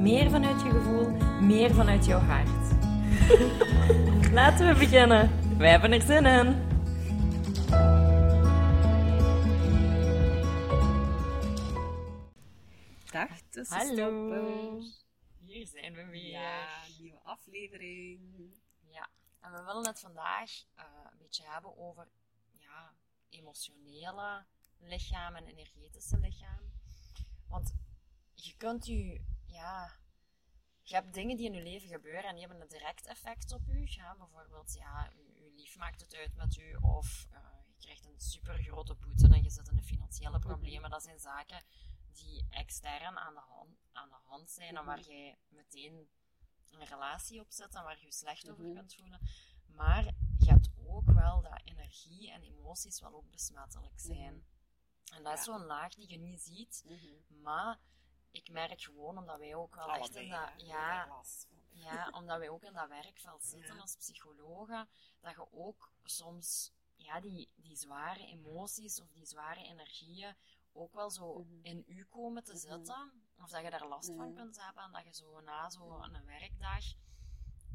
meer 0.00 0.30
vanuit 0.30 0.62
je 0.62 0.70
gevoel, 0.70 1.10
meer 1.40 1.74
vanuit 1.74 2.04
jouw 2.04 2.18
hart. 2.18 2.72
Laten 4.38 4.68
we 4.68 4.78
beginnen. 4.78 5.30
Wij 5.58 5.70
hebben 5.70 5.92
er 5.92 6.00
zin 6.00 6.26
in. 6.26 6.68
Dag 13.10 13.40
tussenstoppers. 13.50 15.04
Hier 15.38 15.66
zijn 15.66 15.94
we 15.94 16.04
weer. 16.04 16.30
Ja, 16.30 16.82
nieuwe 16.98 17.18
aflevering. 17.22 18.20
Ja, 18.90 19.08
en 19.40 19.52
we 19.52 19.62
willen 19.64 19.86
het 19.86 20.00
vandaag 20.00 20.50
eh, 20.74 20.84
een 21.10 21.18
beetje 21.18 21.44
hebben 21.46 21.78
over 21.78 22.08
ja, 22.58 22.92
emotionele 23.28 24.44
lichaam 24.78 25.34
en 25.34 25.46
energetische 25.46 26.18
lichaam. 26.18 26.72
Want 27.48 27.74
je 28.34 28.54
kunt 28.56 28.86
je, 28.86 29.20
ja, 29.50 29.96
je 30.82 30.94
hebt 30.94 31.14
dingen 31.14 31.36
die 31.36 31.46
in 31.46 31.52
je 31.54 31.62
leven 31.62 31.88
gebeuren 31.88 32.24
en 32.24 32.34
die 32.34 32.46
hebben 32.46 32.60
een 32.62 32.68
direct 32.68 33.06
effect 33.06 33.52
op 33.52 33.66
je. 33.66 33.92
Ja, 33.94 34.16
bijvoorbeeld, 34.16 34.72
ja, 34.74 35.10
je, 35.34 35.52
lief 35.56 35.76
maakt 35.76 36.00
het 36.00 36.14
uit 36.14 36.34
met 36.36 36.56
u 36.56 36.74
of 36.74 37.26
eh, 37.30 37.40
je 37.66 37.78
krijgt 37.78 38.04
een 38.06 38.20
super 38.20 38.62
grote 38.62 38.94
boete 38.94 39.28
en 39.34 39.42
je 39.42 39.50
zit 39.50 39.68
in 39.68 39.76
de 39.76 39.82
financiële 39.82 40.38
problemen. 40.38 40.90
Dat 40.90 41.02
zijn 41.02 41.18
zaken 41.18 41.62
die 42.12 42.46
extern 42.50 43.18
aan 43.18 43.34
de 43.34 43.40
hand, 43.40 43.78
aan 43.92 44.08
de 44.08 44.18
hand 44.24 44.50
zijn 44.50 44.76
en 44.76 44.84
waar 44.84 45.00
jij 45.00 45.38
meteen 45.48 46.08
een 46.70 46.84
relatie 46.86 47.40
op 47.40 47.50
zet 47.50 47.74
en 47.74 47.82
waar 47.82 47.98
je 47.98 48.04
je 48.04 48.12
slecht 48.12 48.50
over 48.50 48.64
Mhm. 48.64 48.74
kunt 48.74 48.94
voelen. 48.94 49.20
Maar 49.66 50.04
je 50.38 50.50
hebt 50.50 50.70
ook 50.86 51.10
wel 51.12 51.42
dat 51.42 51.60
energie 51.64 52.30
en 52.32 52.42
emoties 52.42 53.00
wel 53.00 53.14
ook 53.14 53.30
besmettelijk 53.30 54.00
zijn. 54.00 54.44
En 55.12 55.22
dat 55.22 55.38
is 55.38 55.44
zo'n 55.44 55.64
laag 55.64 55.94
die 55.94 56.08
je 56.10 56.18
niet 56.18 56.42
ziet, 56.42 56.82
Mhm. 56.86 57.42
maar 57.42 57.78
ik 58.30 58.50
merk 58.50 58.80
gewoon 58.82 59.18
omdat 59.18 59.38
wij 59.38 59.54
ook 59.54 59.74
wel 59.74 59.94
echt 59.94 60.14
in 60.14 60.28
dat, 60.28 60.50
ja, 60.56 61.08
ja, 61.72 62.08
omdat 62.12 62.38
wij 62.38 62.48
ook 62.48 62.62
in 62.62 62.72
dat 62.72 62.88
werkveld 62.88 63.44
zitten 63.44 63.74
Ja. 63.74 63.80
als 63.80 63.96
psychologen, 63.96 64.88
dat 65.20 65.34
je 65.34 65.46
ook 65.52 65.92
soms 66.04 66.72
ja, 66.96 67.20
die, 67.20 67.50
die 67.54 67.76
zware 67.76 68.26
emoties 68.26 69.00
of 69.00 69.10
die 69.12 69.26
zware 69.26 69.64
energieën 69.64 70.36
ook 70.72 70.92
wel 70.92 71.10
zo 71.10 71.38
Mhm. 71.38 71.58
in 71.62 71.84
u 71.86 72.04
komen 72.04 72.44
te 72.44 72.52
Mhm. 72.52 72.60
zitten. 72.60 73.12
Of 73.42 73.50
dat 73.50 73.62
je 73.62 73.70
daar 73.70 73.86
last 73.88 74.12
van 74.16 74.34
kunt 74.34 74.60
hebben 74.64 74.82
en 74.84 74.92
dat 74.92 75.04
je 75.04 75.14
zo 75.14 75.40
na 75.40 75.70
zo'n 75.70 76.24
werkdag, 76.24 76.84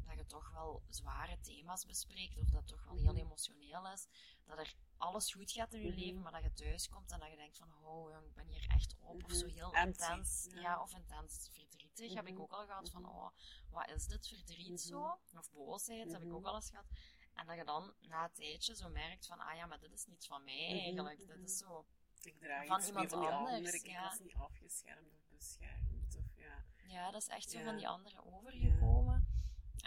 dat 0.06 0.16
je 0.16 0.26
toch 0.26 0.50
wel 0.52 0.82
zware 0.88 1.40
thema's 1.40 1.84
bespreekt 1.86 2.38
of 2.38 2.48
dat 2.50 2.66
toch 2.66 2.84
wel 2.84 2.94
heel 2.96 3.12
Mhm. 3.12 3.20
emotioneel 3.20 3.88
is. 3.92 4.06
Dat 4.44 4.58
er 4.58 4.74
alles 4.96 5.32
goed 5.32 5.50
gaat 5.52 5.72
in 5.72 5.80
je 5.82 5.90
Mhm. 5.90 5.98
leven, 6.00 6.22
maar 6.22 6.32
dat 6.32 6.42
je 6.42 6.52
thuis 6.52 6.88
komt 6.88 7.10
en 7.12 7.20
dat 7.20 7.30
je 7.30 7.36
denkt 7.36 7.56
van, 7.58 7.74
oh 7.84 8.10
jong, 8.10 8.26
ik 8.26 8.34
ben 8.34 8.46
hier 8.46 8.66
echt 8.68 8.96
op. 9.00 9.22
Of 9.24 9.30
Mhm. 9.30 9.38
zo 9.38 9.46
heel 9.46 9.72
Empty, 9.74 10.02
intens, 10.02 10.46
ja. 10.50 10.60
ja. 10.60 10.82
of 10.82 10.94
intens 10.94 11.48
verdrietig 11.52 12.14
heb 12.14 12.26
ik 12.26 12.38
ook 12.38 12.52
al 12.52 12.64
gehad 12.66 12.90
van, 12.90 13.08
oh, 13.08 13.28
wat 13.70 13.90
is 13.90 14.06
dit 14.06 14.28
verdriet 14.28 14.80
zo? 14.80 15.18
Of 15.34 15.50
boosheid 15.52 16.12
heb 16.12 16.22
ik 16.22 16.32
ook 16.32 16.46
al 16.46 16.54
eens 16.54 16.70
gehad. 16.70 16.86
En 17.34 17.46
dat 17.46 17.56
je 17.56 17.64
dan 17.64 17.94
na 18.00 18.24
een 18.24 18.32
tijdje 18.32 18.74
zo 18.74 18.88
merkt 18.88 19.26
van, 19.26 19.38
ah 19.40 19.56
ja, 19.56 19.66
maar 19.66 19.78
dit 19.80 19.92
is 19.92 20.06
niet 20.06 20.26
van 20.26 20.44
mij 20.44 20.80
eigenlijk. 20.80 21.26
Dit 21.26 21.38
is 21.38 21.58
zo, 21.58 21.86
Ik 22.22 22.38
draag 22.38 22.66
Van 22.66 22.80
iemand 22.82 23.10
van 23.10 23.32
anders. 23.32 23.72
Ik 23.72 23.86
ja. 23.86 24.02
was 24.02 24.18
niet 24.18 24.34
afgeschermd 24.34 25.12
of 25.12 25.28
beschermd. 25.28 26.16
Of, 26.16 26.24
ja. 26.36 26.64
ja, 26.86 27.10
dat 27.10 27.22
is 27.22 27.28
echt 27.28 27.50
zo 27.50 27.58
Ja. 27.58 27.64
van 27.64 27.76
die 27.76 27.88
anderen 27.88 28.24
overgekomen. 28.24 29.15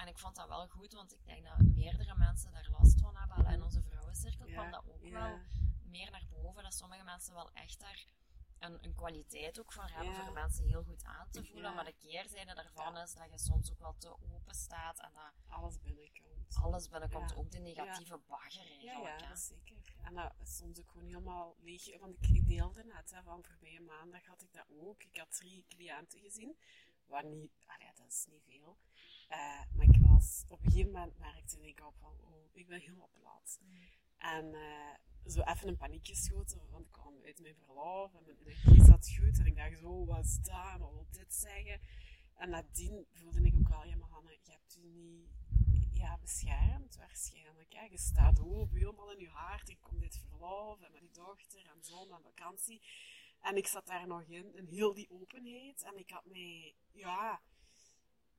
En 0.01 0.07
ik 0.07 0.17
vond 0.17 0.35
dat 0.35 0.47
wel 0.47 0.67
goed, 0.67 0.93
want 0.93 1.13
ik 1.13 1.25
denk 1.25 1.45
dat 1.45 1.57
meerdere 1.75 2.15
mensen 2.17 2.51
daar 2.51 2.69
last 2.79 2.99
van 3.01 3.15
hebben. 3.15 3.35
Alleen 3.37 3.53
in 3.53 3.63
onze 3.63 3.81
vrouwencirkel 3.81 4.47
Ja, 4.47 4.53
kwam 4.53 4.71
dat 4.71 4.83
ook 4.93 5.01
ja. 5.03 5.09
wel 5.11 5.39
meer 5.83 6.11
naar 6.11 6.25
boven. 6.29 6.63
Dat 6.63 6.73
sommige 6.73 7.03
mensen 7.03 7.33
wel 7.33 7.51
echt 7.53 7.79
daar 7.79 8.05
een, 8.59 8.83
een 8.83 8.95
kwaliteit 8.95 9.59
ook 9.59 9.71
van 9.73 9.87
hebben 9.87 10.13
Ja. 10.13 10.23
voor 10.23 10.33
mensen 10.33 10.65
heel 10.65 10.83
goed 10.83 11.03
aan 11.03 11.29
te 11.31 11.43
voelen. 11.43 11.75
Maar 11.75 11.85
de 11.85 11.95
keerzijde 11.97 12.53
daarvan 12.55 12.97
is 12.97 13.13
dat 13.13 13.31
je 13.31 13.37
soms 13.39 13.71
ook 13.71 13.79
wel 13.79 13.95
te 13.97 14.15
open 14.33 14.55
staat 14.55 14.99
en 14.99 15.11
dat 15.13 15.33
Alles 15.47 15.79
binnenkomt. 15.81 16.55
alles 16.63 16.89
binnenkomt. 16.89 17.35
Ook 17.35 17.51
de 17.51 17.59
negatieve 17.59 18.19
bagger 18.27 18.65
eigenlijk. 18.65 19.19
ja, 19.19 19.35
zeker. 19.35 19.77
En 20.03 20.15
dat 20.15 20.33
is 20.41 20.57
soms 20.57 20.79
ook 20.79 20.89
gewoon 20.91 21.07
helemaal 21.07 21.55
leeg. 21.59 21.99
Want 21.99 22.15
ik, 22.19 22.29
ik 22.29 22.47
deelde 22.47 22.83
net, 22.83 23.11
hè, 23.11 23.23
van 23.23 23.43
voorbije 23.43 23.81
maandag 23.81 24.25
had 24.25 24.41
ik 24.41 24.53
dat 24.53 24.65
ook. 24.69 25.03
Ik 25.03 25.17
had 25.17 25.31
drie 25.35 25.65
cliënten 25.67 26.19
gezien. 26.19 26.57
Waar 27.09 27.25
niet, 27.25 27.51
dat 27.95 28.07
is 28.07 28.25
niet 28.29 28.43
veel. 28.45 28.77
Eh, 29.27 29.61
maar 29.75 29.85
ik 29.85 29.97
was, 30.01 30.45
op 30.47 30.59
een 30.59 30.71
gegeven 30.71 30.91
moment 30.91 31.17
merkte 31.17 31.67
ik 31.67 31.85
op 31.85 31.95
van, 31.99 32.13
oh, 32.21 32.49
ik 32.51 32.67
ben 32.67 32.79
helemaal 32.79 33.09
plat. 33.13 33.59
En 34.17 34.53
eh, 34.53 34.95
zo 35.25 35.41
even 35.41 35.67
een 35.67 35.77
paniek 35.77 36.07
geschoten, 36.07 36.61
want 36.69 36.85
ik 36.85 36.91
kwam 36.91 37.13
uit 37.25 37.39
mijn 37.39 37.55
verlof 37.55 38.13
en 38.13 38.23
mijn 38.25 38.37
energie 38.37 38.83
zat 38.83 39.09
goed. 39.17 39.39
En 39.39 39.45
ik 39.45 39.55
dacht 39.55 39.79
zo, 39.79 40.05
wat 40.05 40.25
is 40.25 40.39
dat? 40.41 40.77
Wat 40.79 40.91
wil 40.91 41.07
dit 41.11 41.33
zeggen? 41.33 41.79
En 42.35 42.49
nadien 42.49 43.05
voelde 43.13 43.41
ik 43.41 43.55
ook 43.59 43.69
wel, 43.69 43.85
ja 43.85 43.95
maar 43.95 44.09
Hanne, 44.09 44.37
je 44.43 44.51
hebt 44.51 44.77
u 44.77 44.81
niet 44.83 45.97
ja, 45.99 46.17
beschermd 46.17 46.95
waarschijnlijk. 46.95 47.73
Hè? 47.73 47.83
Je 47.83 47.97
staat 47.97 48.39
open, 48.39 48.77
helemaal 48.77 49.11
in 49.11 49.19
je 49.19 49.29
hart. 49.29 49.69
Ik 49.69 49.81
kom 49.81 49.99
dit 49.99 50.19
verlof 50.29 50.81
en 50.81 50.91
met 50.91 51.01
die 51.01 51.11
dochter 51.11 51.65
en 51.65 51.83
zoon 51.83 52.11
en 52.11 52.21
vakantie. 52.21 52.81
En 53.41 53.57
ik 53.57 53.67
zat 53.67 53.87
daar 53.87 54.07
nog 54.07 54.21
in, 54.21 54.55
in 54.55 54.65
heel 54.65 54.93
die 54.93 55.09
openheid. 55.09 55.83
En 55.83 55.97
ik 55.97 56.09
had 56.09 56.25
mij, 56.25 56.75
ja, 56.91 57.41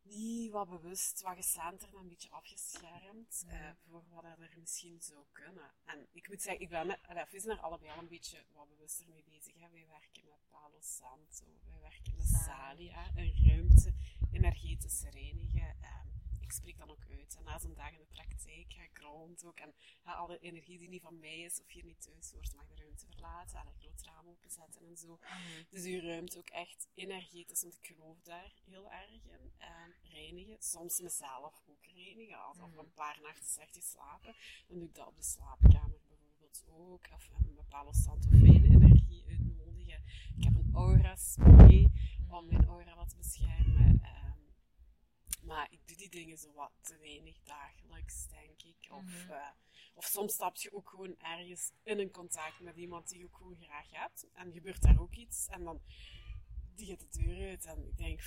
niet 0.02 0.50
wat 0.50 0.68
bewust, 0.68 1.20
wat 1.22 1.36
gecenterd 1.36 1.92
en 1.92 1.98
een 1.98 2.08
beetje 2.08 2.30
afgeschermd 2.30 3.44
eh, 3.48 3.70
voor 3.88 4.04
wat 4.08 4.24
er 4.24 4.54
misschien 4.58 5.02
zou 5.02 5.24
kunnen. 5.32 5.70
En 5.84 6.06
ik 6.12 6.28
moet 6.28 6.42
zeggen, 6.42 6.62
ik 6.62 6.68
ben 6.68 6.86
met, 6.86 6.98
we 7.30 7.40
zijn 7.40 7.56
er 7.56 7.62
allebei 7.62 7.90
al 7.90 7.98
een 7.98 8.08
beetje 8.08 8.44
wat 8.52 8.68
bewuster 8.68 9.08
mee 9.08 9.24
bezig. 9.24 9.54
Hè. 9.54 9.70
Wij 9.70 9.86
werken 9.88 10.24
met 10.24 10.48
Palo 10.50 10.80
Santo, 10.80 11.44
wij 11.70 11.80
werken 11.80 12.14
met 12.16 12.26
Sali. 12.26 12.44
Sali, 12.44 12.90
hè. 12.90 13.20
een 13.20 13.48
ruimte, 13.48 13.94
energetisch 14.32 15.02
reinigen. 15.10 15.76
Ehm, 15.80 16.08
ik 16.50 16.56
spreek 16.56 16.78
dan 16.78 16.90
ook 16.90 17.06
uit. 17.18 17.36
En 17.36 17.44
na 17.44 17.58
zo'n 17.58 17.74
dag 17.74 17.92
in 17.92 17.98
de 17.98 18.06
praktijk 18.12 18.72
ga 18.72 18.82
ik 18.82 18.98
rond 18.98 19.44
ook. 19.44 19.58
En 19.58 19.74
ja, 20.04 20.12
alle 20.12 20.38
energie 20.38 20.78
die 20.78 20.88
niet 20.88 21.02
van 21.02 21.18
mij 21.18 21.38
is 21.38 21.60
of 21.60 21.68
hier 21.68 21.84
niet 21.84 22.00
thuis 22.02 22.30
hoort, 22.32 22.54
mag 22.54 22.66
de 22.68 22.74
ruimte 22.74 23.06
verlaten. 23.06 23.58
En 23.58 23.66
een 23.66 23.80
groot 23.80 24.02
raam 24.02 24.28
openzetten 24.28 24.82
en 24.86 24.96
zo. 24.96 25.18
Mhm. 25.20 25.62
Dus 25.70 25.84
je 25.84 26.00
ruimte 26.00 26.38
ook 26.38 26.48
echt 26.48 26.88
energetisch, 26.94 27.62
want 27.62 27.74
ik 27.74 27.86
geloof 27.86 28.20
daar 28.22 28.52
heel 28.64 28.90
erg 28.90 29.10
in. 29.24 29.52
En 29.58 29.94
reinigen, 30.02 30.56
soms 30.62 31.00
mezelf 31.00 31.62
ook 31.68 31.84
reinigen. 31.86 32.38
Als 32.44 32.56
Mhm. 32.56 32.70
ik 32.72 32.78
een 32.78 32.92
paar 32.94 33.18
nachten 33.22 33.46
slecht 33.46 33.76
geslapen, 33.76 34.34
dan 34.68 34.78
doe 34.78 34.88
ik 34.88 34.94
dat 34.94 35.06
op 35.06 35.16
de 35.16 35.22
slaapkamer 35.22 36.00
bijvoorbeeld 36.08 36.64
ook. 36.68 37.06
Of 37.14 37.30
een 37.46 37.54
bepaalde 37.54 37.94
santofijne 37.94 38.68
energie 38.68 39.24
uitnodigen. 39.28 40.02
Ik 40.36 40.44
heb 40.44 40.54
een 40.54 40.70
aura 40.74 41.16
spray 41.16 41.90
om 42.28 42.46
mijn 42.46 42.64
aura 42.66 42.96
wat 42.96 43.08
te 43.08 43.16
beschermen. 43.16 44.00
Ehm, 44.02 44.38
maar 45.42 45.72
ik 45.72 45.80
doe 45.88 45.96
die 45.96 46.08
dingen 46.10 46.38
zo 46.38 46.52
wat 46.52 46.72
te 46.80 46.98
weinig 46.98 47.42
dagelijks, 47.42 48.26
denk 48.28 48.62
ik. 48.62 48.92
Of, 48.92 49.02
Mhm. 49.02 49.30
eh, 49.32 49.48
of 49.94 50.04
soms 50.04 50.32
stap 50.32 50.56
je 50.56 50.72
ook 50.72 50.88
gewoon 50.88 51.18
ergens 51.18 51.72
in 51.82 51.98
een 51.98 52.10
contact 52.10 52.60
met 52.60 52.76
iemand 52.76 53.08
die 53.08 53.18
je 53.18 53.24
ook 53.24 53.36
gewoon 53.36 53.56
graag 53.60 53.90
hebt. 53.90 54.26
En 54.32 54.52
gebeurt 54.52 54.82
daar 54.82 55.00
ook 55.00 55.14
iets. 55.14 55.46
En 55.48 55.64
dan 55.64 55.80
die 56.74 56.86
gaat 56.86 57.00
de 57.12 57.22
deur 57.22 57.48
uit. 57.48 57.64
En 57.64 57.86
ik 57.88 57.96
denk, 57.96 58.20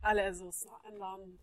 allee, 0.00 0.34
zo 0.34 0.50
snel. 0.50 0.80
En 0.84 0.98
dan, 0.98 1.38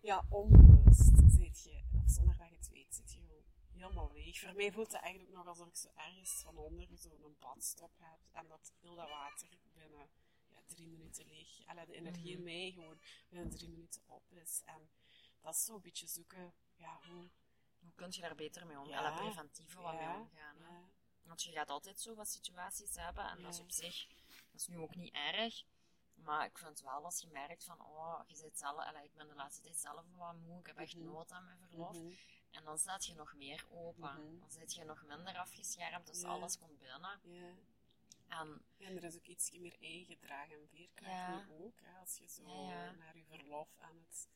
ja, 0.00 0.24
onbewust 0.28 1.12
zit 1.28 1.62
je, 1.62 1.82
of 1.94 2.10
zonder 2.10 2.36
dat 2.36 2.48
je 2.48 2.54
het 2.56 2.68
weet, 2.68 2.94
zit 2.94 3.12
je 3.12 3.18
gewoon 3.20 3.44
helemaal 3.76 4.12
leeg. 4.12 4.40
Voor 4.40 4.54
mij 4.54 4.72
voelt 4.72 4.92
het 4.92 5.00
eigenlijk 5.02 5.30
ook 5.30 5.36
nog 5.44 5.46
alsof 5.46 5.68
ik 5.68 5.76
zo 5.76 5.88
ergens 5.94 6.42
van 6.42 6.56
onder 6.56 6.86
zo'n 6.94 7.36
badstop 7.40 7.92
heb. 7.98 8.18
En 8.32 8.48
dat 8.48 8.72
heel 8.80 8.94
dat 8.94 9.08
water 9.08 9.48
binnen 9.74 10.08
drie 10.74 10.88
minuten 10.88 11.26
leeg. 11.26 11.66
Allee, 11.66 11.86
de 11.86 11.92
energie 11.94 12.30
in 12.30 12.34
Mhm. 12.36 12.44
mij 12.44 12.70
gewoon 12.72 13.00
binnen 13.28 13.50
drie 13.50 13.68
minuten 13.68 14.02
op 14.06 14.30
is. 14.32 14.62
En 14.64 14.90
dat 15.40 15.54
is 15.54 15.64
zo'n 15.64 15.80
beetje 15.80 16.06
zoeken, 16.06 16.54
ja, 16.74 17.00
hoe... 17.08 17.30
Hoe 17.78 17.92
kun 17.94 18.08
je 18.10 18.20
daar 18.20 18.34
beter 18.34 18.66
mee 18.66 18.78
omgaan? 18.78 19.02
Ja. 19.02 19.08
Ja. 19.08 19.16
preventieve 19.16 19.80
wat 19.80 19.94
mee 19.94 20.08
omgaan. 20.08 20.56
hè? 20.60 20.68
ja, 20.68 20.88
Want 21.22 21.42
je 21.42 21.52
gaat 21.52 21.68
altijd 21.70 22.00
zo 22.00 22.14
wat 22.14 22.28
situaties 22.28 22.94
hebben 22.96 23.24
en 23.30 23.42
dat 23.42 23.54
is 23.54 23.60
op 23.60 23.70
zich, 23.70 24.06
dat 24.50 24.60
is 24.60 24.66
nu 24.66 24.78
ook 24.78 24.94
niet 24.94 25.14
erg. 25.14 25.64
Maar 26.14 26.44
ik 26.46 26.58
vind 26.58 26.80
wel 26.80 27.04
als 27.04 27.20
je 27.20 27.28
merkt 27.28 27.64
van, 27.64 27.80
oh, 27.80 28.20
je 28.26 28.34
zit 28.36 28.58
zelf, 28.58 28.78
allee, 28.78 29.04
ik 29.04 29.14
ben 29.14 29.28
de 29.28 29.34
laatste 29.34 29.62
tijd 29.62 29.76
zelf 29.78 30.04
wat 30.16 30.34
moe, 30.34 30.58
ik 30.60 30.66
heb 30.66 30.76
echt 30.78 30.94
Mhm. 30.94 31.04
nood 31.04 31.30
aan 31.32 31.44
mijn 31.44 31.58
verlof. 31.58 31.96
mhm, 31.96 32.12
En 32.50 32.64
dan 32.64 32.78
staat 32.78 33.04
je 33.06 33.14
nog 33.14 33.34
meer 33.34 33.64
open. 33.70 34.38
Dan 34.40 34.50
zit 34.50 34.74
je 34.74 34.84
nog 34.84 35.02
minder 35.02 35.36
afgeschermd, 35.38 36.06
dus 36.06 36.22
alles 36.24 36.58
komt 36.58 36.78
binnen. 36.78 37.20
Ja. 38.28 38.40
En 38.78 38.96
er 38.96 39.04
is 39.04 39.16
ook 39.16 39.26
iets 39.26 39.50
meer 39.50 39.76
eigen 39.80 40.18
draag 40.18 40.50
en 40.50 40.68
veerkracht 40.68 41.10
Ja. 41.10 41.36
nu 41.46 41.52
ook. 41.64 41.80
Hè, 41.80 41.98
als 42.00 42.16
je 42.18 42.28
zo 42.28 42.66
Ja, 42.66 42.90
naar 42.90 43.16
je 43.16 43.24
verlof 43.24 43.68
aan 43.78 43.96
het 44.08 44.28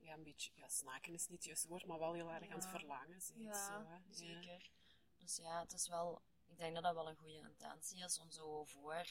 ja, 0.00 0.12
een 0.14 0.22
beetje, 0.22 0.50
ja, 0.54 0.68
snaken 0.68 1.12
is 1.14 1.28
niet 1.28 1.36
het 1.38 1.44
juiste 1.46 1.68
woord, 1.68 1.86
maar 1.86 1.98
wel 1.98 2.12
heel 2.12 2.30
erg 2.32 2.48
aan 2.48 2.54
het 2.58 2.66
verlangen 2.66 3.20
zijn. 3.20 3.42
Ja, 3.42 3.66
zo, 3.66 3.86
hè. 3.88 3.98
zeker. 4.14 4.70
Dus 5.18 5.36
ja, 5.36 5.60
het 5.60 5.72
is 5.72 5.88
wel, 5.88 6.22
ik 6.46 6.58
denk 6.58 6.74
dat 6.74 6.82
dat 6.82 6.94
wel 6.94 7.08
een 7.08 7.16
goede 7.16 7.38
intentie 7.38 8.04
is 8.04 8.18
om 8.18 8.30
zo 8.30 8.64
voor 8.64 9.06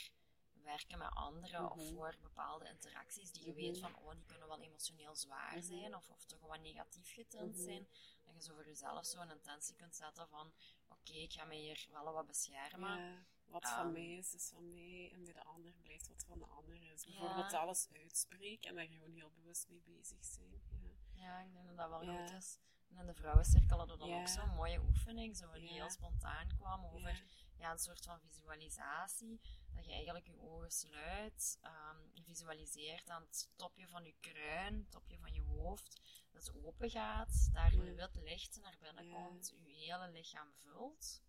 werken 0.64 0.98
met 0.98 1.14
anderen 1.14 1.72
of 1.72 1.78
Mhm. 1.78 1.94
voor 1.94 2.16
bepaalde 2.22 2.68
interacties 2.68 3.32
die 3.32 3.42
je 3.46 3.52
Mhm. 3.52 3.58
weet 3.60 3.80
van, 3.80 3.96
oh, 3.96 4.12
die 4.12 4.26
kunnen 4.26 4.48
wel 4.48 4.62
emotioneel 4.62 5.16
zwaar 5.16 5.56
Mhm. 5.58 5.62
zijn 5.66 5.96
of, 5.96 6.10
of 6.10 6.26
toch 6.26 6.40
wat 6.40 6.60
negatief 6.60 7.14
getint 7.14 7.58
zijn. 7.60 7.88
Dat 8.26 8.34
je 8.36 8.42
zo 8.42 8.54
voor 8.54 8.66
jezelf 8.66 9.06
zo 9.06 9.20
een 9.20 9.30
intentie 9.32 9.76
kunt 9.76 9.96
zetten 9.96 10.28
van, 10.28 10.52
oké, 10.88 11.14
ik 11.14 11.34
ga 11.34 11.46
me 11.46 11.56
hier 11.56 11.88
wel 11.92 12.14
wat 12.14 12.28
beschermen. 12.28 13.26
Wat 13.50 13.64
Ehm. 13.64 13.74
van 13.76 13.92
mij 13.92 14.16
is, 14.18 14.34
is 14.34 14.50
van 14.54 14.68
mij. 14.68 15.12
En 15.14 15.24
bij 15.24 15.34
de 15.34 15.44
ander 15.44 15.74
blijft 15.74 16.08
wat 16.08 16.24
van 16.28 16.40
de 16.40 16.46
ander 16.46 16.92
is. 16.94 17.06
Bijvoorbeeld 17.06 17.52
Ja. 17.52 17.58
alles 17.60 17.88
uitspreken 18.04 18.70
en 18.70 18.76
daar 18.76 18.88
gewoon 18.88 19.12
heel 19.12 19.32
bewust 19.36 19.68
mee 19.70 19.82
bezig 19.86 20.26
zijn. 20.26 20.62
Ja. 20.72 20.90
Ja, 21.14 21.40
ik 21.42 21.54
denk 21.54 21.68
dat 21.68 21.78
dat 21.78 21.90
wel 21.90 22.04
Ja. 22.04 22.28
goed 22.28 22.32
is. 22.38 22.60
En 22.90 22.98
in 22.98 23.06
de 23.06 23.14
vrouwencirkel 23.14 23.78
hadden 23.78 23.98
we 23.98 24.06
dan 24.08 24.20
ook 24.20 24.28
zo'n 24.28 24.56
mooie 24.56 24.80
oefening, 24.82 25.38
zo 25.38 25.52
die 25.52 25.68
heel 25.74 25.90
spontaan 25.90 26.48
kwam 26.58 26.86
over 26.86 27.24
Ja. 27.58 27.72
een 27.72 27.80
soort 27.80 28.06
van 28.06 28.20
visualisatie. 28.20 29.40
Dat 29.76 29.86
je 29.86 29.92
eigenlijk 29.92 30.26
je 30.26 30.40
ogen 30.40 30.72
sluit, 30.72 31.58
ehm, 31.62 31.98
je 32.14 32.24
visualiseert 32.24 33.10
aan 33.10 33.22
het 33.22 33.50
topje 33.56 33.88
van 33.88 34.04
je 34.04 34.14
kruin, 34.20 34.74
het 34.78 34.92
topje 34.92 35.20
van 35.20 35.34
je 35.34 35.42
hoofd, 35.42 36.02
dat 36.32 36.46
het 36.46 36.64
open 36.66 36.90
gaat, 36.90 37.50
daar 37.54 37.72
wit 37.80 38.16
licht 38.16 38.60
naar 38.62 38.78
binnen 38.80 39.10
komt, 39.12 39.54
je 39.56 39.74
hele 39.74 40.10
lichaam 40.12 40.54
vult, 40.54 41.22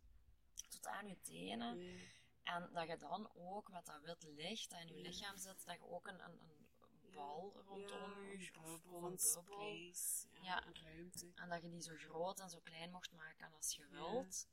tot 0.80 0.92
aan 0.92 1.06
je 1.06 1.20
tenen. 1.20 1.78
Ja. 1.80 1.98
En 2.42 2.70
dat 2.72 2.88
je 2.88 2.96
dan 2.96 3.30
ook 3.34 3.70
met 3.70 3.86
dat 3.86 4.00
wit 4.02 4.22
licht 4.22 4.70
dat 4.70 4.80
in 4.80 4.86
je 4.86 4.94
Ja. 4.94 5.08
lichaam 5.08 5.36
zit, 5.36 5.64
dat 5.66 5.74
je 5.76 5.88
ook 5.88 6.06
een, 6.06 6.24
een, 6.24 6.40
een 6.40 7.12
bal 7.14 7.52
rondom 7.66 8.30
je, 8.38 8.50
of, 8.62 8.84
een 9.02 9.18
space, 9.18 10.26
ja, 10.32 10.42
Ja. 10.42 10.66
een 10.66 10.74
ruimte. 10.82 11.32
En 11.34 11.48
dat 11.48 11.62
je 11.62 11.68
die 11.68 11.82
zo 11.82 11.94
groot 11.96 12.40
en 12.40 12.50
zo 12.50 12.60
klein 12.60 12.90
mocht 12.90 13.12
maken 13.12 13.52
als 13.52 13.74
je 13.76 13.86
wilt. 13.88 14.48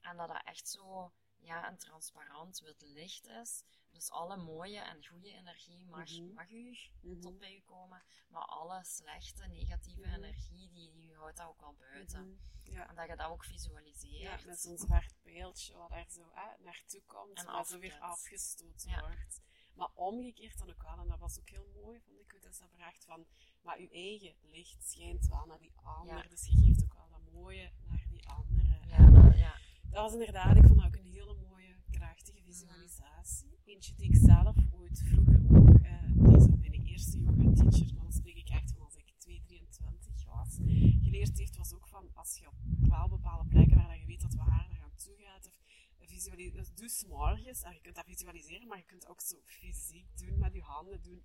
En 0.00 0.16
dat 0.16 0.28
dat 0.28 0.42
echt 0.44 0.68
zo 0.68 1.12
ja, 1.42 1.68
een 1.70 1.76
transparant 1.78 2.60
wit 2.60 2.82
licht 2.82 3.26
is. 3.26 3.64
Dus 3.90 4.10
alle 4.10 4.36
mooie 4.36 4.78
en 4.80 5.06
goede 5.06 5.32
energie 5.32 5.86
mag, 5.86 6.10
mag 6.34 6.50
u 6.50 6.78
Mhm. 7.00 7.20
tot 7.20 7.38
bij 7.38 7.54
u 7.56 7.60
komen. 7.60 8.02
Maar 8.28 8.44
alle 8.44 8.84
slechte, 8.84 9.46
negatieve 9.46 10.00
Mhm. 10.06 10.12
energie, 10.14 10.70
die, 10.72 10.92
die 10.92 11.14
houdt 11.16 11.36
dat 11.36 11.46
ook 11.46 11.60
wel 11.60 11.74
buiten. 11.78 12.22
Mhm. 12.62 12.72
Ja. 12.72 12.88
En 12.88 12.94
dat 12.94 13.08
je 13.08 13.16
dat 13.16 13.26
ook 13.26 13.44
Ja, 13.44 13.50
visualiseert. 13.50 14.44
met 14.44 14.60
zo'n 14.60 14.78
zwart 14.78 15.14
pijltje 15.22 15.76
wat 15.76 15.88
daar 15.90 16.10
zo 16.10 16.30
hè, 16.34 16.62
naartoe 16.64 17.02
komt, 17.06 17.38
En 17.38 17.44
maar 17.44 17.66
zo 17.66 17.78
weer 17.78 17.98
afgestoten 18.00 18.90
Ja. 18.90 19.00
wordt. 19.00 19.40
Maar 19.74 19.88
omgekeerd 19.94 20.58
dan 20.58 20.70
ook 20.70 20.82
wel, 20.82 20.98
en 20.98 21.08
dat 21.08 21.18
was 21.18 21.38
ook 21.38 21.48
heel 21.50 21.66
mooi, 21.74 22.00
vond 22.00 22.20
ik, 22.20 22.30
hoe 22.30 22.40
dat 22.40 22.54
ze 22.54 22.66
bracht 22.68 23.04
van, 23.04 23.26
maar 23.62 23.78
uw 23.78 23.88
eigen 23.90 24.34
licht 24.40 24.84
schijnt 24.90 25.26
wel 25.28 25.46
naar 25.46 25.58
die 25.60 25.72
ander, 25.74 26.16
Ja. 26.22 26.28
dus 26.28 26.46
je 26.46 26.56
geeft 26.56 26.82
ook 26.84 26.94
wel 26.94 27.08
dat 27.10 27.32
mooie 27.32 27.72
naar 27.88 28.06
die 28.08 28.28
andere. 28.28 28.78
Ja, 28.86 29.10
dat, 29.10 29.38
ja. 29.38 29.56
Dat 29.92 30.02
was 30.02 30.12
inderdaad, 30.12 30.56
ik 30.56 30.66
vond 30.66 30.84
ook 30.84 30.96
een 30.96 31.12
hele 31.18 31.34
mooie, 31.34 31.76
krachtige 31.90 32.42
visualisatie. 32.44 33.58
Eentje 33.64 33.94
die 33.94 34.08
ik 34.08 34.16
zelf 34.16 34.56
ooit 34.70 35.02
vroeger 35.04 35.40
ook, 35.56 35.78
eh, 35.82 36.12
die 36.14 36.40
zo 36.40 36.56
mijn 36.56 36.86
eerste 36.86 37.18
yoga 37.18 37.52
teacher, 37.52 37.94
dan 37.94 38.12
spreek 38.12 38.36
ik 38.36 38.48
echt 38.48 38.72
van 38.72 38.82
als 38.82 38.96
ik 38.96 39.14
2, 39.18 39.42
23 39.46 40.24
was, 40.24 40.58
geleerd 41.02 41.38
heeft, 41.38 41.56
was 41.56 41.74
ook 41.74 41.88
van 41.88 42.10
als 42.14 42.38
je 42.38 42.46
op 42.46 42.54
wel 42.88 43.08
bepaalde 43.08 43.48
plekken 43.48 43.76
waar 43.76 43.98
je 43.98 44.06
weet 44.06 44.20
dat 44.20 44.34
wat 44.34 44.46
haar 44.46 44.68
naar 44.68 44.82
aan 44.82 44.96
toe 44.96 45.16
gaat, 45.16 45.46
of 45.46 45.60
visualiseren, 45.98 46.56
dus 46.56 46.74
doe 46.74 46.88
's 46.88 47.04
morgens, 47.04 47.62
en 47.62 47.72
je 47.74 47.80
kunt 47.80 47.94
dat 47.94 48.04
visualiseren, 48.04 48.68
maar 48.68 48.78
je 48.78 48.84
kunt 48.84 49.06
ook 49.06 49.20
zo 49.20 49.36
fysiek 49.44 50.06
doen 50.18 50.38
met 50.38 50.54
je 50.54 50.62
handen, 50.62 51.02
doen 51.02 51.22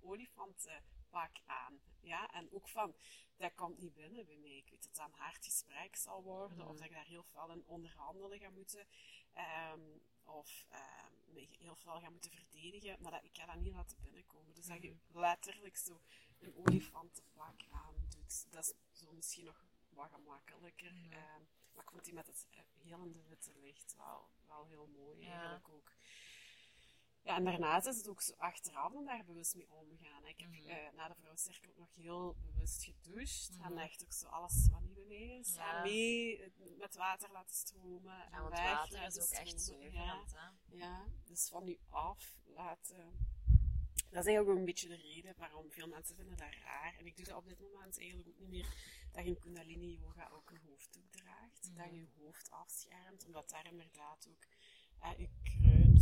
olifantenpak 1.10 1.40
aan. 1.46 1.80
Ja, 2.00 2.30
en 2.32 2.52
ook 2.52 2.68
van, 2.68 2.94
dat 3.36 3.54
komt 3.54 3.78
niet 3.78 3.94
binnen 3.94 4.26
bij 4.26 4.36
mij. 4.36 4.56
Ik 4.56 4.68
weet 4.70 4.82
dat 4.82 4.94
dat 4.96 5.06
een 5.06 5.12
hard 5.18 5.44
gesprek 5.44 5.96
zal 5.96 6.22
worden, 6.22 6.58
of 6.60 6.66
Mhm. 6.66 6.76
dat 6.76 6.84
ik 6.84 6.92
daar 6.92 7.04
heel 7.04 7.22
veel 7.24 7.50
in 7.50 7.62
onderhandelen 7.66 8.38
ga 8.38 8.50
moeten, 8.50 8.86
ehm, 9.32 9.80
of 10.24 10.66
ehm, 10.68 11.12
me 11.32 11.46
heel 11.58 11.76
veel 11.76 12.00
ga 12.00 12.10
moeten 12.10 12.30
verdedigen, 12.30 12.96
maar 13.02 13.12
dat, 13.12 13.24
ik 13.24 13.36
ga 13.36 13.46
dat 13.46 13.56
niet 13.56 13.72
laten 13.72 13.96
binnenkomen. 14.00 14.54
Dus 14.54 14.66
dat 14.66 14.82
je 14.82 14.96
letterlijk 15.12 15.76
zo 15.76 16.00
een 16.38 16.54
olifantenpak 16.56 17.60
aan 17.70 17.94
doet, 18.08 18.46
dat 18.52 18.64
is 18.64 18.98
zo 18.98 19.12
misschien 19.12 19.44
nog 19.44 19.64
wat 19.88 20.10
gemakkelijker. 20.10 20.92
Ehm, 21.10 21.42
maar 21.72 21.84
ik 21.84 21.90
vond 21.90 22.04
die 22.04 22.14
met 22.14 22.26
het 22.26 22.46
eh, 22.50 22.60
helende 22.82 23.22
witte 23.28 23.52
licht 23.60 23.96
wel, 23.96 24.28
wel 24.46 24.64
heel 24.66 24.86
mooi 24.86 25.26
eigenlijk 25.26 25.68
ook. 25.68 25.92
Ja, 27.28 27.36
en 27.36 27.44
daarnaast 27.44 27.86
is 27.86 27.96
het 27.96 28.08
ook 28.08 28.20
zo 28.22 28.32
achteraf 28.36 28.92
dan 28.92 29.04
daar 29.04 29.24
bewust 29.24 29.54
mee 29.54 29.70
omgaan. 29.70 30.26
Ik 30.26 30.40
heb 30.40 30.50
Mhm. 30.50 30.68
eh, 30.68 30.92
na 30.96 31.08
de 31.08 31.14
vrouwencirkel 31.14 31.70
ook 31.70 31.76
nog 31.78 31.94
heel 31.94 32.36
bewust 32.52 32.84
gedoucht. 32.84 33.50
Mhm. 33.58 33.62
En 33.72 33.78
echt 33.78 34.02
ook 34.04 34.12
zo 34.12 34.26
alles 34.26 34.68
wat 34.70 34.80
niet 34.82 35.06
mij 35.08 35.38
is. 35.38 35.54
Ja. 35.54 35.76
En 35.76 35.82
mee 35.82 36.42
eh, 36.42 36.50
met 36.78 36.94
water 36.94 37.30
laten 37.32 37.54
stromen. 37.56 38.16
Ja, 38.16 38.30
en 38.32 38.42
want 38.42 38.54
weg 38.54 38.62
water 38.72 39.06
is 39.06 39.20
ook 39.20 39.28
echt 39.30 39.60
stromen. 39.60 39.92
Ja, 39.92 40.24
hè. 40.32 40.76
ja, 40.76 41.04
dus 41.24 41.48
van 41.48 41.68
u 41.68 41.78
af 41.88 42.36
laten. 42.44 43.26
Dat 44.10 44.20
is 44.26 44.26
eigenlijk 44.26 44.48
ook 44.48 44.56
een 44.56 44.64
beetje 44.64 44.88
de 44.88 44.96
reden 44.96 45.34
waarom 45.36 45.70
veel 45.70 45.86
mensen 45.88 46.16
vinden 46.16 46.36
dat 46.36 46.54
raar. 46.64 46.94
En 46.98 47.06
ik 47.06 47.16
doe 47.16 47.24
dat 47.24 47.36
op 47.36 47.48
dit 47.48 47.60
moment 47.60 47.98
eigenlijk 47.98 48.28
ook 48.28 48.38
niet 48.38 48.48
meer. 48.48 48.66
Dat 49.12 49.22
je 49.24 49.30
in 49.30 49.38
Kundalini 49.38 49.96
Yoga 49.96 50.28
ook 50.32 50.50
een 50.50 50.60
hoofddoek 50.68 51.10
draagt. 51.10 51.68
Mhm. 51.68 51.76
Dat 51.76 51.90
je 51.90 51.96
je 51.96 52.08
hoofd 52.18 52.50
afschermt. 52.50 53.24
Omdat 53.26 53.48
daar 53.50 53.66
inderdaad 53.66 54.28
ook 54.30 54.44
eh, 55.00 55.18
je 55.18 55.28
kruin, 55.42 55.98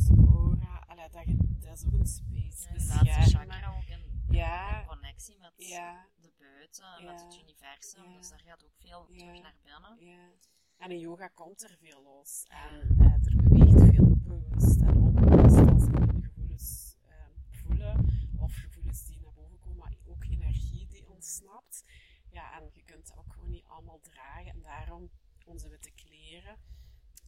dus 0.81 0.88
aura. 0.88 1.05
Allee, 1.12 1.37
dat, 1.61 1.78
is 1.78 1.87
ook 1.87 1.93
een 2.00 2.06
space. 2.06 2.69
Ja, 2.69 2.73
beschermen. 2.73 3.52
chakra 3.52 3.76
ook 3.76 3.84
in, 3.88 4.25
Ja. 4.28 4.81
in 4.81 4.87
connectie 4.87 5.38
met 5.38 5.52
Ja, 5.56 6.06
de 6.20 6.32
buiten, 6.38 6.84
en 6.96 7.05
Ja. 7.05 7.12
met 7.12 7.20
het 7.23 7.37
universum. 7.43 8.05
Ja. 8.11 8.17
Dus 8.17 8.28
daar 8.28 8.40
gaat 8.40 8.64
ook 8.64 8.75
veel 8.78 9.06
Ja. 9.12 9.17
terug 9.19 9.43
naar 9.43 9.55
binnen. 9.62 9.96
ja. 10.12 10.31
En 10.76 10.90
in 10.90 10.99
yoga 10.99 11.28
komt 11.28 11.62
er 11.62 11.76
veel 11.81 12.02
los. 12.02 12.44
Ja. 12.49 12.69
En 12.70 12.96
eh, 12.99 13.12
er 13.12 13.37
beweegt 13.37 13.94
veel 13.94 14.14
bewust 14.17 14.81
en 14.81 14.96
onbewust 14.96 15.56
als 15.69 15.84
je 15.84 16.20
gevoelens 16.23 16.96
eh, 17.02 17.14
voelen. 17.50 18.28
Of 18.38 18.55
gevoelens 18.55 19.05
die 19.06 19.19
naar 19.20 19.32
boven 19.32 19.58
komen, 19.58 19.76
maar 19.78 19.94
ook 20.06 20.25
energie 20.25 20.87
die 20.87 21.08
ontsnapt. 21.08 21.84
Ja, 22.31 22.61
en 22.61 22.70
je 22.73 22.82
kunt 22.84 23.06
dat 23.08 23.17
ook 23.19 23.32
gewoon 23.32 23.50
niet 23.50 23.64
allemaal 23.64 24.00
dragen. 24.00 24.50
En 24.52 24.62
daarom 24.62 25.11
onze 25.44 25.69
witte 25.69 25.90
kleren. 25.90 26.56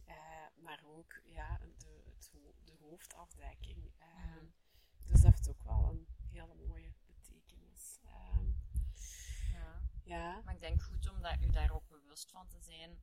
Eh, 0.05 0.15
maar 0.55 0.83
ook 0.85 1.21
ja, 1.23 1.59
de, 1.77 2.03
de 2.65 2.75
hoofdafdekking. 2.79 3.91
Eh, 3.97 4.07
Mhm. 4.07 4.45
Dus 5.07 5.21
dat 5.21 5.31
heeft 5.33 5.49
ook 5.49 5.63
wel 5.63 5.89
een 5.89 6.07
hele 6.31 6.53
mooie 6.67 6.93
betekenis. 7.05 7.99
Eh, 8.03 8.37
Ja. 9.53 9.81
ja. 10.03 10.41
Maar 10.45 10.53
ik 10.53 10.59
denk 10.59 10.81
goed 10.81 11.09
om 11.11 11.21
dat, 11.21 11.37
u 11.41 11.49
daar 11.49 11.71
ook 11.71 11.87
bewust 11.89 12.31
van 12.31 12.47
te 12.47 12.59
zijn. 12.61 12.97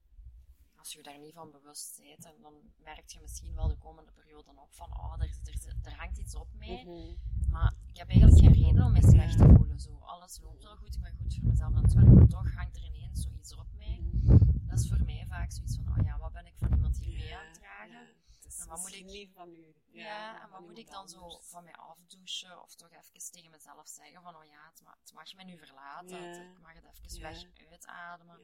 Als 0.77 0.93
je 0.93 1.03
daar 1.03 1.19
niet 1.19 1.35
van 1.35 1.51
bewust 1.51 2.01
bent, 2.03 2.25
en 2.25 2.41
dan 2.43 2.55
merk 2.77 3.09
je 3.09 3.21
misschien 3.21 3.55
wel 3.55 3.69
de 3.69 3.77
komende 3.77 4.13
periode 4.13 4.51
op 4.61 4.75
van 4.75 4.91
oh, 4.93 5.15
er, 5.19 5.31
er, 5.45 5.77
er 5.83 5.95
hangt 5.97 6.19
iets 6.19 6.35
op 6.35 6.49
mij. 6.55 6.85
Mhm. 6.85 7.51
Maar 7.51 7.75
ik 7.87 7.97
heb 7.97 8.09
eigenlijk 8.09 8.41
geen 8.41 8.53
reden 8.65 8.85
om 8.85 8.93
me 8.93 9.03
slecht 9.03 9.39
te 9.39 9.49
voelen. 9.57 9.81
Zo. 9.81 9.99
Alles 9.99 10.41
loopt 10.41 10.63
wel 10.63 10.77
goed, 10.77 10.95
ik 10.95 11.01
ben 11.03 11.17
goed 11.17 11.35
voor 11.35 11.49
mezelf 11.49 11.75
aan 11.75 11.83
het 11.83 11.93
zorgen, 11.93 12.15
maar 12.15 12.27
toch 12.29 12.55
hangt 12.55 12.77
er 12.77 12.83
ineens 12.85 13.23
zoiets 13.23 13.55
op 13.55 13.67
mij. 13.73 14.01
Mhm. 14.13 14.37
Dat 14.67 14.79
is 14.81 14.89
voor 14.89 15.05
mij 15.05 15.25
vaak 15.27 15.51
zoiets 15.53 15.77
van, 15.77 15.89
oh 15.99 16.05
ja, 16.05 16.19
wat 16.19 16.33
ben 16.33 16.47
ik 16.47 16.55
van 16.57 16.73
iemand 16.73 16.99
hier 16.99 17.17
mee 17.19 17.27
Ja, 17.27 17.39
aan 17.41 17.47
het 17.47 17.55
dragen? 17.55 18.07
Is 18.47 18.59
En 18.61 18.69
wat 18.69 18.79
moet 18.79 18.93
ik- 18.95 19.31
van 19.33 19.55
u. 19.55 19.75
Ja, 19.91 20.43
en 20.43 20.51
wat 20.51 20.61
moet 20.61 20.79
ik 20.79 20.91
dan 20.91 21.09
zo 21.09 21.39
van 21.43 21.65
mij 21.65 21.75
afdouchen 21.75 22.63
of 22.63 22.75
toch 22.75 22.91
even 22.91 23.31
tegen 23.33 23.51
mezelf 23.51 23.89
zeggen 23.89 24.23
van, 24.23 24.37
oh 24.37 24.45
ja, 24.45 24.69
het, 24.71 24.83
ma- 24.83 24.97
het 25.01 25.13
mag 25.13 25.35
me 25.35 25.45
nu 25.45 25.59
verlaten, 25.59 26.23
Ja. 26.23 26.29
het- 26.29 26.53
ik 26.53 26.59
mag 26.61 26.73
het 26.75 26.85
even 26.85 27.19
Ja. 27.19 27.31
weg 27.33 27.71
uitademen. 27.71 28.41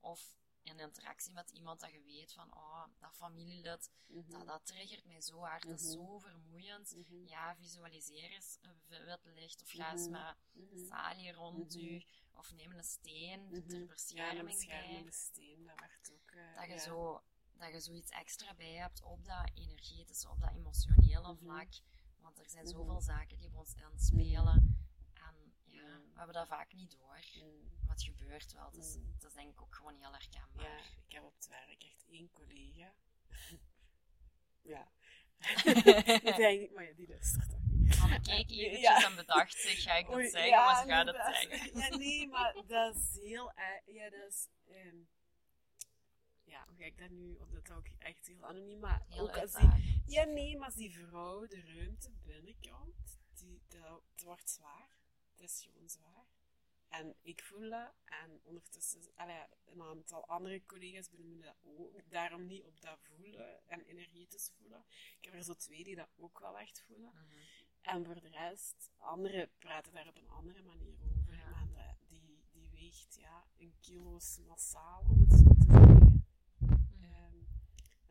Of 0.00 0.34
in 0.62 0.78
interactie 0.78 1.32
met 1.32 1.50
iemand 1.50 1.80
dat 1.80 1.90
je 1.92 2.02
weet 2.02 2.32
van, 2.32 2.54
oh, 2.54 2.84
dat 2.98 3.14
familielid, 3.16 3.90
Mhm. 4.06 4.30
dat, 4.30 4.46
dat 4.46 4.66
triggert 4.66 5.04
mij 5.04 5.20
zo 5.20 5.38
hard, 5.38 5.62
dat 5.66 5.80
is 5.80 5.94
Mhm. 5.96 6.04
zo 6.06 6.18
vermoeiend. 6.18 6.94
Mhm. 6.96 7.26
Ja, 7.26 7.56
visualiseer 7.56 8.30
eens 8.30 8.58
een 8.62 8.80
wit 8.88 9.20
licht 9.24 9.62
of 9.62 9.70
ga 9.70 9.90
eens 9.90 10.08
met 10.08 10.36
salie 10.88 11.32
rond 11.32 11.74
u 11.76 12.04
of 12.32 12.52
neem 12.52 12.72
een 12.72 12.84
steen 12.84 13.48
ter 13.68 13.78
Ja, 14.16 14.34
een 14.34 14.44
bescherming 14.44 15.14
steen, 15.14 15.64
dat 15.66 15.80
werd 15.80 16.12
ook... 16.12 16.30
eh, 16.30 16.54
Dat 16.56 16.64
je, 16.64 16.70
ja. 16.72 16.78
zo, 16.78 17.22
dat 17.58 17.72
je 17.72 17.80
zoiets 17.80 18.10
extra 18.10 18.54
bij 18.54 18.72
hebt 18.72 19.02
op 19.02 19.24
dat 19.24 19.50
energetische, 19.54 20.28
op 20.30 20.40
dat 20.40 20.50
emotionele 20.54 21.32
Mhm. 21.32 21.36
vlak. 21.36 21.68
Want 22.20 22.38
er 22.38 22.48
zijn 22.48 22.64
Mhm. 22.64 22.72
zoveel 22.74 23.00
zaken 23.00 23.38
die 23.38 23.46
op 23.48 23.54
ons 23.56 23.74
inspelen. 23.92 24.76
En 25.14 25.52
ja, 25.64 25.82
Mhm. 25.86 26.00
we 26.12 26.16
hebben 26.16 26.34
dat 26.34 26.46
vaak 26.48 26.72
niet 26.72 26.90
door. 26.90 27.18
Maar 27.86 27.94
het 27.94 28.02
gebeurt 28.02 28.52
wel. 28.52 28.68
Mhm. 28.68 28.76
het 29.14 29.24
is 29.24 29.32
denk 29.34 29.50
ik 29.50 29.62
ook 29.62 29.74
gewoon 29.74 29.94
heel 29.96 30.12
herkenbaar. 30.12 30.64
Ja, 30.64 30.78
ik 31.06 31.12
heb 31.12 31.22
op 31.22 31.34
het 31.34 31.48
werk 31.48 31.82
echt 31.82 32.04
één 32.08 32.30
collega. 32.30 32.92
ja. 34.72 34.88
dat 36.24 36.36
denk 36.36 36.60
ik, 36.60 36.72
maar 36.74 36.84
ja, 36.84 36.92
die 36.94 37.08
luistert 37.08 37.50
toch 37.50 37.60
niet. 37.70 37.96
Van 37.96 38.08
keek 38.22 38.50
eventjes 38.50 38.80
Ja. 38.80 39.04
en 39.04 39.16
bedacht 39.16 39.52
zich, 39.54 39.82
ga 39.82 39.94
ik 39.94 40.06
dat 40.06 40.20
zeggen, 40.20 40.46
ja, 40.46 40.64
maar 40.64 40.82
ze 40.82 40.88
gaat 40.88 41.06
het 41.06 41.16
zeggen. 41.48 41.78
Ja, 41.80 41.96
nee, 41.96 42.26
maar 42.28 42.54
dat 42.66 42.96
is 42.96 43.18
heel 43.22 43.52
erg. 43.52 43.82
Ja, 43.86 44.10
dat 44.10 44.28
is. 44.28 44.48
ehm, 44.64 44.96
ja, 46.54 46.64
hoe 46.68 46.76
ga 46.76 46.84
ik 46.84 46.98
dat 46.98 47.10
nu? 47.10 47.36
Of 47.36 47.48
dat 47.50 47.62
is 47.64 47.70
ook 47.70 47.88
echt 47.98 48.26
heel 48.26 48.44
anoniem, 48.44 48.78
maar 48.78 49.02
Heel 49.08 49.22
ook 49.22 49.36
als 49.36 49.52
die. 49.52 50.02
Ja, 50.06 50.24
nee, 50.24 50.56
maar 50.56 50.66
als 50.66 50.74
die 50.74 50.92
vrouw 50.92 51.46
de 51.46 51.60
ruimte 51.60 52.10
binnenkomt, 52.22 53.18
die, 53.34 53.62
dat, 53.68 54.02
het 54.10 54.22
wordt 54.22 54.50
zwaar. 54.50 54.96
Het 55.30 55.40
is 55.40 55.62
gewoon 55.62 55.88
zwaar. 55.88 56.26
En 56.88 57.14
ik 57.22 57.42
voel 57.42 57.70
dat. 57.70 57.92
En 58.04 58.40
ondertussen, 58.42 59.00
allee, 59.14 59.42
een 59.64 59.82
aantal 59.82 60.26
andere 60.26 60.66
collega's 60.66 61.10
benoemen 61.10 61.40
dat 61.40 61.56
ook. 61.62 62.10
Daarom 62.10 62.46
niet 62.46 62.64
op 62.64 62.80
dat 62.80 62.98
voelen 63.00 63.68
en 63.68 63.80
energetisch 63.80 64.52
voelen. 64.56 64.84
Ik 65.18 65.24
heb 65.24 65.34
er 65.34 65.42
zo 65.42 65.54
twee 65.54 65.84
die 65.84 65.96
dat 65.96 66.10
ook 66.16 66.38
wel 66.38 66.58
echt 66.58 66.82
voelen. 66.86 67.12
Mhm. 67.14 67.38
En 67.80 68.04
voor 68.04 68.20
de 68.20 68.28
rest, 68.28 68.90
anderen 68.96 69.50
praten 69.58 69.92
daar 69.92 70.08
op 70.08 70.16
een 70.16 70.28
andere 70.28 70.62
manier 70.62 70.96
over. 71.02 71.34
Ja. 71.34 71.96
Die, 72.08 72.44
die 72.50 72.70
weegt 72.70 73.14
ja, 73.14 73.46
een 73.58 73.74
kilo's 73.80 74.38
massaal, 74.46 75.04
om 75.08 75.20
het 75.20 75.32
zo 75.32 75.42
te 75.42 75.64
zeggen. 75.66 75.83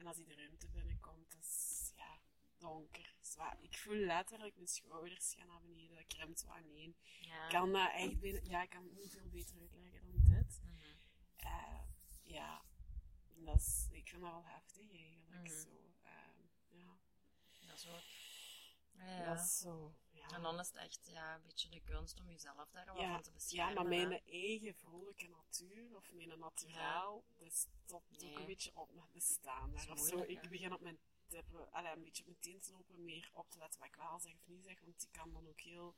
En 0.04 0.10
als 0.10 0.18
die 0.18 0.28
de 0.28 0.36
ruimte 0.36 0.68
binnenkomt, 0.68 1.36
is 1.40 1.92
ja, 1.96 2.20
donker, 2.58 3.16
zwaar. 3.22 3.58
Ik 3.62 3.78
voel 3.78 3.96
letterlijk 3.96 4.56
mijn 4.56 4.68
schouders 4.68 5.34
gaan 5.34 5.48
naar 5.48 5.62
beneden, 5.62 5.96
dat 5.96 6.08
krimpt 6.08 6.44
wat 6.46 6.56
aaneen. 6.56 6.96
Ja. 7.20 7.44
Ik 7.44 7.50
kan 7.50 7.72
dat 7.72 7.92
echt 7.94 8.20
binnen, 8.20 8.46
ja, 8.46 8.62
ik 8.62 8.70
kan 8.70 8.84
het 8.84 8.94
niet 8.94 9.12
veel 9.12 9.30
beter 9.30 9.56
uitleggen 9.60 10.12
dan 10.12 10.24
dit. 10.24 10.62
Mhm. 10.64 10.96
Eh, 11.36 11.82
ja, 12.24 12.66
dat 13.36 13.56
is, 13.56 13.88
ik 13.92 14.10
vind 14.10 14.22
dat 14.22 14.32
wel 14.32 14.46
heftig 14.46 14.92
eigenlijk. 14.92 15.48
Mhm. 15.50 15.62
Zo, 15.62 15.94
ehm, 16.02 16.42
ja, 16.68 16.98
Dat 17.68 17.78
is 17.78 17.88
ook. 17.88 18.04
Ja, 18.92 19.26
dat 19.26 19.40
is 19.40 19.58
zo. 19.58 19.96
Ja. 20.30 20.36
En 20.36 20.42
dan 20.42 20.60
is 20.60 20.68
het 20.68 20.76
echt 20.76 21.08
ja, 21.12 21.36
een 21.36 21.42
beetje 21.44 21.70
de 21.70 21.82
kunst 21.82 22.20
om 22.20 22.30
jezelf 22.30 22.70
daar 22.72 22.86
wel 22.86 23.02
Ja, 23.02 23.14
van 23.14 23.22
te 23.22 23.30
Ja, 23.30 23.34
beschermen. 23.36 23.74
maar 23.90 24.00
hè. 24.00 24.08
mijn 24.08 24.22
eigen 24.26 24.76
vrolijke 24.76 25.28
natuur, 25.28 25.96
of 25.96 26.12
mijn 26.12 26.40
naturaal, 26.40 27.24
dat 27.38 27.54
stopt 27.54 28.24
ook 28.26 28.40
een 28.40 28.46
beetje 28.46 28.72
op 28.76 28.94
met 28.94 29.12
bestaan. 29.12 29.72
Daar 29.74 29.92
of 29.92 30.00
zo. 30.00 30.20
Ik 30.28 30.50
begin 30.50 30.74
op 30.74 30.82
mijn 30.82 30.98
tippen, 31.28 31.72
allee, 31.72 31.92
een 31.92 32.04
beetje 32.04 32.24
op 32.24 32.30
mijn 32.30 32.40
teen 32.42 32.60
te 32.60 32.72
lopen, 32.72 33.04
meer 33.06 33.30
op 33.34 33.50
te 33.50 33.58
letten 33.58 33.80
wat 33.80 33.90
ik 33.90 33.96
wel 33.96 34.20
zeg 34.20 34.34
of 34.34 34.48
niet 34.48 34.64
zeg, 34.66 34.80
want 34.82 35.04
ik 35.04 35.12
kan 35.12 35.34
dan 35.34 35.48
ook 35.48 35.62
heel... 35.62 35.96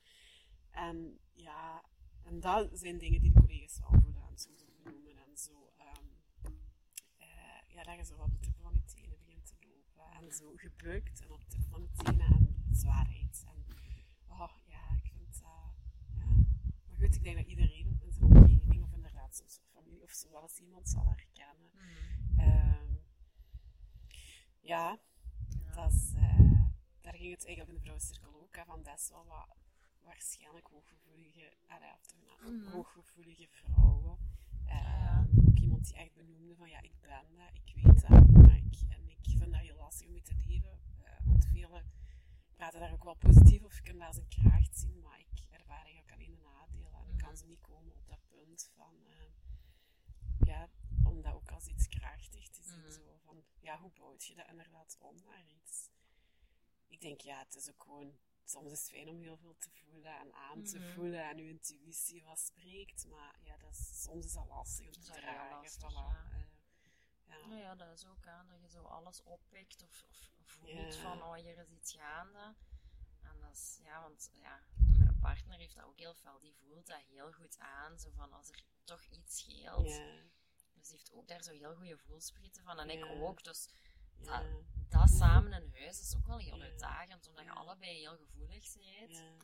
En 0.70 1.20
ja, 1.34 1.84
en 2.24 2.40
dat 2.40 2.70
zijn 2.80 2.98
dingen 2.98 3.22
die 3.22 3.32
de 3.34 3.40
collega's 3.40 3.80
wel 3.80 3.90
voelen 4.02 4.24
en 4.30 4.38
soms 4.38 4.64
ook 4.64 4.84
benoemen 4.84 5.18
en 5.18 5.38
zo. 5.38 5.72
ehm, 5.78 6.06
eh, 7.18 7.28
ja, 7.68 7.84
dat 7.84 7.96
je 7.96 8.04
zo 8.06 8.16
op 8.18 8.32
de 8.32 8.40
tippen 8.40 8.62
van 8.64 8.74
je 8.74 8.84
tenen 8.94 9.18
begint 9.18 9.46
te 9.46 9.56
lopen 9.68 10.12
en 10.28 10.32
zo 10.34 10.52
gebukt 10.56 11.22
en 11.22 11.32
op 11.32 11.40
de 11.42 11.48
tippen 11.48 11.70
van 11.70 11.82
je 11.82 11.90
tenen 12.04 12.26
en 12.26 12.76
zwaarheid. 12.76 13.44
En 13.48 13.65
oh 14.40 14.52
ja, 14.66 14.84
ik 15.04 15.12
vind 15.14 15.42
dat... 15.42 15.74
ja. 16.18 16.26
Maar 16.88 16.98
goed, 16.98 17.16
ik 17.16 17.24
denk 17.24 17.38
dat 17.38 17.46
iedereen 17.48 18.00
in 18.02 18.12
zijn 18.12 18.24
omgeving 18.36 18.84
of 18.84 18.94
inderdaad 18.94 19.36
soms 19.36 19.60
familie 19.74 20.04
of 20.04 20.12
zo 20.12 20.32
wel 20.32 20.42
eens 20.42 20.60
iemand 20.60 20.90
zal 20.90 21.06
herkennen. 21.08 21.72
Mhm. 21.74 22.40
Ehm, 22.40 22.94
ja, 24.62 25.00
Ja. 25.64 25.74
dat 25.76 25.92
is, 25.94 26.14
eh, 26.16 26.40
daar 27.02 27.14
ging 27.16 27.32
het 27.32 27.46
eigenlijk 27.46 27.68
in 27.70 27.74
de 27.76 27.80
vrouwencirkel 27.82 28.42
ook, 28.42 28.56
hè, 28.56 28.66
van 28.66 28.84
dat 28.84 29.00
is 29.00 29.10
wel 29.10 29.26
wat 29.26 29.56
waarschijnlijk 30.04 30.68
hooggevoelige, 30.68 31.54
Mhm. 32.42 32.72
hooggevoelige 32.72 33.48
vrouwen. 33.48 34.18
Eh, 34.66 34.74
Ja. 34.76 35.28
Ook 35.48 35.58
iemand 35.60 35.86
die 35.88 35.96
echt 35.96 36.14
benoemde 36.14 36.56
van 36.56 36.70
ja, 36.70 36.82
ik 36.82 36.92
ben 37.02 37.10
dat, 37.36 37.50
ik 37.64 37.74
weet 37.84 38.02
dat, 38.02 38.28
maar 38.32 38.56
ik, 38.56 38.76
en 38.90 39.10
ik 39.10 39.18
vind 39.38 39.52
dat 39.52 39.62
heel 39.62 39.78
lastig 39.78 40.06
om 40.08 40.12
mee 40.14 40.22
te 40.22 40.36
leven, 40.48 40.80
eh, 41.04 41.12
want 41.26 41.46
velen 41.46 41.84
praten 42.56 42.80
daar 42.80 42.94
ook 42.94 43.04
wel 43.04 43.16
positief 43.16 43.64
of 43.64 43.82
kunnen 43.82 44.00
dat 44.00 44.08
als 44.08 44.18
een 44.18 44.28
kracht 44.44 44.78
zien, 44.78 45.02
maar 45.02 45.20
ik 45.20 45.46
ervaar 45.50 45.84
eigenlijk 45.86 46.12
alleen 46.12 46.32
de 46.36 46.42
nadelen 46.42 46.94
en 46.94 47.08
ik 47.10 47.18
kan 47.18 47.30
Mhm. 47.30 47.38
zo 47.38 47.46
niet 47.48 47.62
komen 47.62 47.96
op 47.96 48.08
dat 48.08 48.20
punt 48.28 48.70
van, 48.76 48.96
eh, 49.08 49.32
ja, 50.48 50.70
om 51.04 51.22
dat 51.22 51.34
ook 51.34 51.52
als 51.52 51.68
iets 51.68 51.88
krachtig 51.88 52.48
te 52.50 52.64
zien, 52.64 52.80
Mhm. 52.82 52.92
zo 52.92 53.18
van, 53.24 53.44
ja, 53.60 53.80
hoe 53.80 53.92
bouwt 53.92 54.26
je 54.26 54.36
dat 54.36 54.48
inderdaad 54.48 54.98
om 55.00 55.16
naar 55.26 55.44
iets? 55.48 55.90
Ik 56.88 57.02
denk, 57.02 57.22
ja, 57.22 57.40
het 57.40 57.56
is 57.56 57.70
ook 57.70 57.82
gewoon, 57.84 58.18
soms 58.44 58.72
is 58.72 58.80
het 58.80 58.90
fijn 58.90 59.10
om 59.10 59.20
heel 59.20 59.38
veel 59.38 59.56
te 59.58 59.70
voelen 59.72 60.20
en 60.20 60.34
aan 60.34 60.64
te 60.64 60.80
Mhm. 60.80 60.94
voelen 60.94 61.30
en 61.30 61.38
je 61.38 61.48
intuïtie 61.50 62.24
wat 62.24 62.40
spreekt, 62.40 63.08
maar 63.08 63.40
ja, 63.44 63.58
dat 63.58 63.72
is, 63.72 64.02
soms 64.04 64.26
is 64.26 64.34
dat 64.34 64.48
lastig 64.48 64.86
om 64.86 64.92
te 64.92 65.12
dragen. 65.12 65.50
lastig, 65.58 65.92
voilà. 65.92 65.96
ja. 65.96 66.24
Ja. 67.28 67.48
Nou 67.48 67.56
ja, 67.62 67.76
dat 67.76 67.98
is 67.98 68.06
ook 68.06 68.28
aan 68.28 68.48
dat 68.50 68.62
je 68.62 68.70
zo 68.70 68.84
alles 68.84 69.24
oppikt 69.24 69.84
of, 69.84 70.04
of 70.10 70.32
voelt 70.46 70.94
Ja. 70.96 71.02
van, 71.02 71.22
oh, 71.24 71.34
hier 71.34 71.58
is 71.58 71.70
iets 71.70 71.94
gaande. 71.94 72.54
En 73.24 73.40
dat 73.40 73.52
is, 73.54 73.80
ja, 73.84 74.02
want 74.02 74.30
ja, 74.34 74.64
mijn 74.98 75.20
partner 75.20 75.58
heeft 75.58 75.76
dat 75.76 75.84
ook 75.86 75.98
heel 75.98 76.14
fel. 76.14 76.40
Die 76.40 76.54
voelt 76.56 76.88
dat 76.88 77.02
heel 77.02 77.32
goed 77.32 77.58
aan, 77.60 78.00
zo 78.00 78.10
van 78.16 78.34
als 78.34 78.50
er 78.50 78.64
toch 78.84 79.04
iets 79.06 79.38
scheelt. 79.38 79.88
Ja, 79.90 80.22
Dus 80.74 80.88
die 80.88 80.98
heeft 80.98 81.14
ook 81.14 81.28
daar 81.28 81.44
zo 81.44 81.52
heel 81.52 81.76
goede 81.76 81.98
voelsprieten 81.98 82.64
van. 82.64 82.80
En 82.80 82.90
ik 82.90 83.06
ook. 83.06 83.44
Dus 83.44 83.70
dat, 84.18 84.44
dat 84.90 85.10
samen 85.10 85.54
in 85.64 85.70
huis 85.80 86.00
is 86.02 86.16
ook 86.18 86.28
wel 86.28 86.38
heel 86.38 86.62
uitdagend, 86.62 87.28
omdat 87.28 87.44
je 87.44 87.52
allebei 87.52 87.98
heel 87.98 88.18
gevoelig 88.18 88.74
bent. 88.74 89.12
ja, 89.18 89.36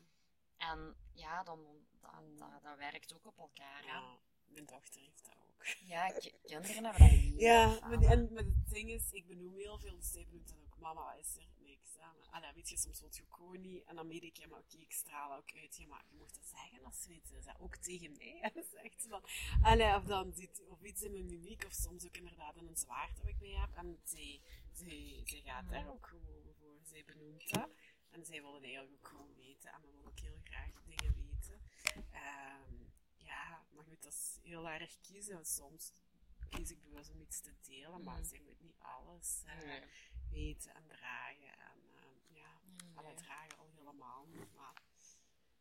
En 0.58 0.96
ja, 1.14 1.44
dan, 1.44 1.66
dat, 2.00 2.38
dat, 2.38 2.64
dat 2.64 2.78
werkt 2.78 3.14
ook 3.14 3.26
op 3.26 3.38
elkaar. 3.38 3.86
ja. 3.86 4.18
Mijn 4.46 4.66
dochter 4.66 5.02
heeft 5.02 5.26
dat 5.26 5.36
ook. 5.38 5.66
Ja, 5.66 6.08
ki- 6.12 6.38
kinderen 6.44 6.84
hebben 6.84 6.92
dat 7.02 7.10
heel 7.10 7.38
Ja, 7.40 7.80
maar, 7.80 8.02
en, 8.02 8.34
maar 8.34 8.44
het 8.44 8.70
ding 8.70 8.90
is, 8.90 9.12
ik 9.12 9.28
benoem 9.28 9.56
heel 9.56 9.80
veel, 9.80 9.96
dus 9.96 10.16
mama, 10.82 11.14
is 11.14 11.36
er? 11.36 11.48
Niks. 11.58 11.98
Maar, 11.98 12.16
allee, 12.30 12.54
weet 12.54 12.70
je, 12.70 12.78
soms 12.78 13.00
wil 13.00 13.10
je 13.12 13.24
gewoon 13.30 13.62
niet. 13.62 13.84
En 13.84 13.96
dan 13.96 14.08
weet 14.08 14.24
ik, 14.24 14.38
ja, 14.38 14.48
maar 14.48 14.60
oké, 14.60 14.78
ik 14.78 14.94
straal 14.94 15.36
ook 15.38 15.52
uit. 15.56 15.78
Ja, 15.78 15.88
maar 15.88 16.06
je 16.10 16.16
mocht 16.16 16.36
dat 16.36 16.48
zeggen 16.48 16.86
als 16.86 17.02
ze 17.02 17.14
het 17.14 17.32
is. 17.32 17.60
Ook 17.60 17.76
tegen 17.76 18.12
mij. 18.18 18.40
En 18.54 18.64
zegt 18.72 19.02
ze 19.02 19.08
van, 19.10 19.24
of 19.96 20.04
dan 20.06 20.34
ziet, 20.34 20.62
of 20.68 20.82
iets 20.82 21.02
in 21.02 21.12
mijn 21.12 21.26
mimiek, 21.26 21.66
of 21.66 21.74
soms 21.74 22.06
ook 22.06 22.18
inderdaad 22.18 22.56
in 22.56 22.68
een 22.68 22.78
zwaard 22.78 23.18
dat 23.18 23.28
ik 23.28 23.40
mee 23.40 23.60
heb. 23.60 23.76
En 23.76 24.00
zij, 24.04 24.42
zij, 24.72 25.22
zij 25.26 25.42
gaat 25.42 25.70
daar 25.70 25.90
ook 25.90 26.08
gewoon 26.08 26.54
voor. 26.60 26.80
Zij 26.84 27.06
benoemt 27.06 27.50
dat. 27.50 27.70
En 28.10 28.26
zij 28.26 28.42
willen 28.42 28.64
eigenlijk 28.64 28.94
ook 28.94 29.08
gewoon 29.08 29.34
weten. 29.36 29.72
En 29.72 29.82
we 29.82 29.88
willen 29.88 30.06
ook 30.06 30.20
heel 30.20 30.40
graag 30.44 30.84
dingen 30.86 31.16
weten. 31.16 31.62
Ehm, 32.12 32.74
ja, 33.18 33.66
maar 33.72 33.84
goed, 33.84 34.04
dat 34.04 34.14
is 34.14 34.40
heel 34.42 34.70
erg 34.70 35.00
kiezen. 35.02 35.46
Soms 35.46 35.94
kies 36.52 36.72
ik 36.72 36.82
bewust 36.82 37.10
om 37.10 37.22
iets 37.22 37.40
te 37.42 37.54
delen, 37.62 38.04
maar 38.04 38.20
Mhm. 38.20 38.28
zij 38.28 38.40
moet 38.40 38.60
niet 38.62 38.80
alles 38.80 39.44
eh, 39.46 39.82
weten 40.30 40.74
en 40.76 40.88
dragen. 40.88 41.58
En 41.60 41.80
ehm, 41.96 42.34
ja, 42.34 42.60
Nee, 43.04 43.14
dragen 43.16 43.58
al 43.58 43.70
helemaal 43.76 44.26
niet. 44.26 44.54
Maar 44.56 44.82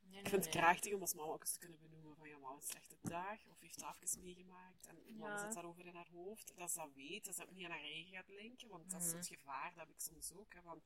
Nee, 0.01 0.21
ik 0.23 0.29
vind 0.29 0.45
het 0.45 0.55
krachtig 0.55 0.93
om 0.95 1.01
als 1.01 1.15
mama 1.15 1.33
ook 1.33 1.41
eens 1.41 1.53
te 1.53 1.59
kunnen 1.59 1.79
benoemen 1.81 2.17
van 2.17 2.29
ja, 2.29 2.39
mama 2.39 2.55
een 2.55 2.63
slechte 2.63 2.97
dag 3.03 3.47
of 3.47 3.61
heeft 3.61 3.83
even 3.83 4.21
meegemaakt 4.21 4.87
en 4.87 5.17
mama 5.17 5.35
Ja. 5.35 5.39
zit 5.45 5.53
daarover 5.55 5.87
in 5.87 5.95
haar 5.95 6.09
hoofd. 6.09 6.53
Dat 6.57 6.71
ze 6.71 6.79
dat 6.79 6.93
weet, 6.95 7.25
dat 7.25 7.35
ze 7.35 7.41
dat 7.41 7.49
ook 7.51 7.55
niet 7.57 7.65
aan 7.65 7.71
haar 7.71 7.81
eigen 7.81 8.13
gaat 8.13 8.29
linken, 8.29 8.69
want 8.69 8.91
dat 8.91 9.01
is 9.03 9.07
Mhm. 9.09 9.17
het 9.17 9.27
gevaar, 9.27 9.69
dat 9.75 9.79
heb 9.87 9.89
ik 9.91 10.01
soms 10.01 10.33
ook, 10.33 10.55
hè, 10.55 10.63
van, 10.63 10.83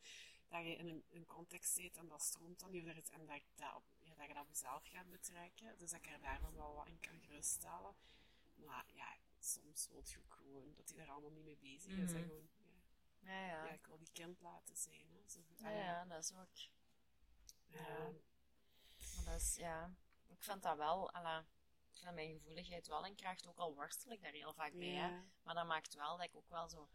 dat 0.49 0.65
je 0.65 0.77
in 0.77 0.89
een, 0.89 1.05
een 1.11 1.27
context 1.27 1.75
zit 1.75 1.97
en 1.97 2.09
dat 2.09 2.23
stroomt 2.23 2.61
dan 2.61 2.71
niet, 2.71 2.85
en 2.87 3.27
dat, 3.27 3.43
dat, 3.55 3.83
ja, 4.01 4.15
dat 4.15 4.27
je 4.27 4.35
dat 4.35 4.43
op 4.43 4.49
jezelf 4.49 4.87
gaat 4.87 5.11
betrekken. 5.11 5.79
Dus 5.79 5.91
dat 5.91 5.99
ik 6.05 6.07
er 6.13 6.21
daar 6.21 6.53
wel 6.55 6.75
wat 6.75 6.89
in 6.89 7.01
kan 7.01 7.21
geruststellen. 7.21 7.95
Maar 8.55 8.85
ja, 8.93 9.17
soms 9.45 9.89
wil 9.89 10.03
je 10.05 10.19
ook 10.19 10.35
gewoon 10.35 10.75
dat 10.75 10.89
hij 10.89 10.99
daar 10.99 11.09
allemaal 11.11 11.31
niet 11.31 11.45
mee 11.45 11.57
bezig 11.61 11.93
is. 11.93 12.13
En 12.13 12.21
Mhm. 12.21 12.29
gewoon, 12.29 12.49
ja, 13.21 13.33
Ja, 13.33 13.47
ja. 13.47 13.65
ja, 13.65 13.71
ik 13.73 13.87
wil 13.87 13.99
die 13.99 14.11
kind 14.13 14.41
laten 14.41 14.77
zijn. 14.77 15.07
Hè, 15.13 15.29
zo. 15.29 15.41
Ja, 15.57 15.71
ja, 15.71 16.05
dat 16.05 16.23
is 16.25 16.33
ook. 16.33 16.57
Ja. 17.67 18.11
Maar 19.17 19.25
dat 19.25 19.41
is, 19.41 19.57
ja. 19.57 19.95
Ik 20.27 20.43
vind 20.43 20.63
dat 20.63 20.77
wel, 20.77 21.11
alla, 21.11 21.39
ik 21.93 21.97
vind 21.99 22.15
mijn 22.15 22.33
gevoeligheid 22.33 22.87
wel 22.87 23.07
in 23.07 23.15
kracht, 23.15 23.47
ook 23.47 23.59
al 23.59 23.75
worstel 23.75 24.11
ik 24.13 24.23
daar 24.23 24.33
heel 24.33 24.55
vaak 24.55 24.73
bij. 24.73 24.89
Hè. 24.89 25.09
Ja. 25.09 25.25
Maar 25.43 25.55
dat 25.55 25.67
maakt 25.67 25.95
wel 25.95 26.17
dat 26.17 26.27
ik 26.27 26.37
ook 26.37 26.49
wel 26.49 26.69
zo 26.69 26.89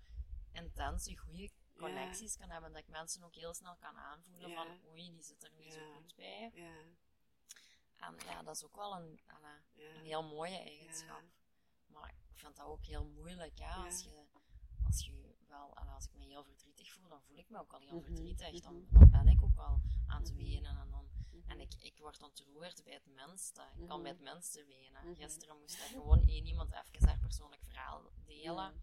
intense, 0.52 1.18
goede 1.18 1.52
connecties 1.78 2.38
kan 2.38 2.50
hebben. 2.50 2.72
Dat 2.72 2.82
ik 2.82 2.88
mensen 2.88 3.24
ook 3.24 3.36
heel 3.36 3.54
snel 3.54 3.76
kan 3.76 3.98
aanvoelen 3.98 4.54
van, 4.54 4.80
oei, 4.90 5.12
die 5.12 5.24
zit 5.24 5.44
er 5.44 5.52
niet 5.54 5.74
zo 5.74 5.94
goed 5.94 6.16
bij. 6.16 6.52
Ja, 6.54 6.84
En 7.98 8.16
ja, 8.26 8.44
dat 8.44 8.56
is 8.56 8.64
ook 8.66 8.76
wel 8.76 8.96
een, 8.96 9.22
alla, 9.28 9.62
ja. 9.74 9.90
een 9.96 10.06
heel 10.06 10.24
mooie 10.24 10.58
eigenschap. 10.58 11.24
Maar 11.86 12.14
vind 12.40 12.56
dat 12.56 12.66
ook 12.66 12.86
heel 12.86 13.06
moeilijk, 13.06 13.58
ja. 13.58 13.76
Ja. 13.76 13.84
Als 13.86 14.04
je, 14.04 14.26
als 14.86 15.06
je 15.06 15.36
wel, 15.48 15.78
als 15.78 16.06
ik 16.06 16.14
me 16.14 16.26
heel 16.26 16.44
verdrietig 16.44 16.94
voel, 16.94 17.10
dan 17.10 17.22
voel 17.22 17.38
ik 17.38 17.50
me 17.50 17.60
ook 17.60 17.74
al 17.74 17.80
heel 17.80 17.96
Mhm, 17.96 18.04
verdrietig. 18.04 18.62
Dan, 18.62 18.76
mhm. 18.76 19.00
dan 19.00 19.10
ben 19.10 19.28
ik 19.28 19.44
ook 19.44 19.56
wel 19.56 19.82
aan 20.08 20.22
het 20.22 20.30
Mhm. 20.34 20.38
wenen 20.44 20.78
en 20.78 20.90
dan 20.90 21.08
en 21.48 21.60
ik, 21.60 21.74
ik 21.82 21.98
word 21.98 22.22
ontroerd 22.24 22.84
bij 22.84 22.94
het 22.94 23.06
minste. 23.06 23.62
Ik 23.78 23.88
kan 23.88 24.02
bij 24.02 24.12
het 24.12 24.22
minste 24.22 24.66
wenen. 24.66 25.16
Gisteren 25.16 25.60
moest 25.60 25.74
er 25.82 25.88
gewoon 25.88 26.28
één 26.28 26.46
iemand 26.46 26.72
even 26.92 27.08
haar 27.08 27.20
persoonlijk 27.20 27.64
verhaal 27.64 28.12
delen. 28.26 28.82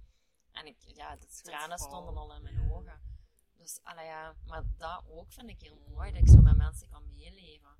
En 0.52 0.66
ik, 0.66 0.76
ja, 0.94 1.16
de 1.16 1.26
tranen 1.26 1.78
stonden 1.78 2.16
al 2.16 2.34
in 2.34 2.42
mijn 2.42 2.70
ogen. 2.70 3.00
Dus, 3.56 3.80
ja, 3.84 4.36
maar 4.46 4.64
dat 4.76 5.04
ook 5.08 5.32
vind 5.32 5.48
ik 5.50 5.60
heel 5.60 5.78
mooi, 5.88 6.12
dat 6.12 6.20
ik 6.20 6.28
zo 6.28 6.40
met 6.40 6.56
mensen 6.56 6.88
kan 6.88 7.12
meeleven. 7.12 7.70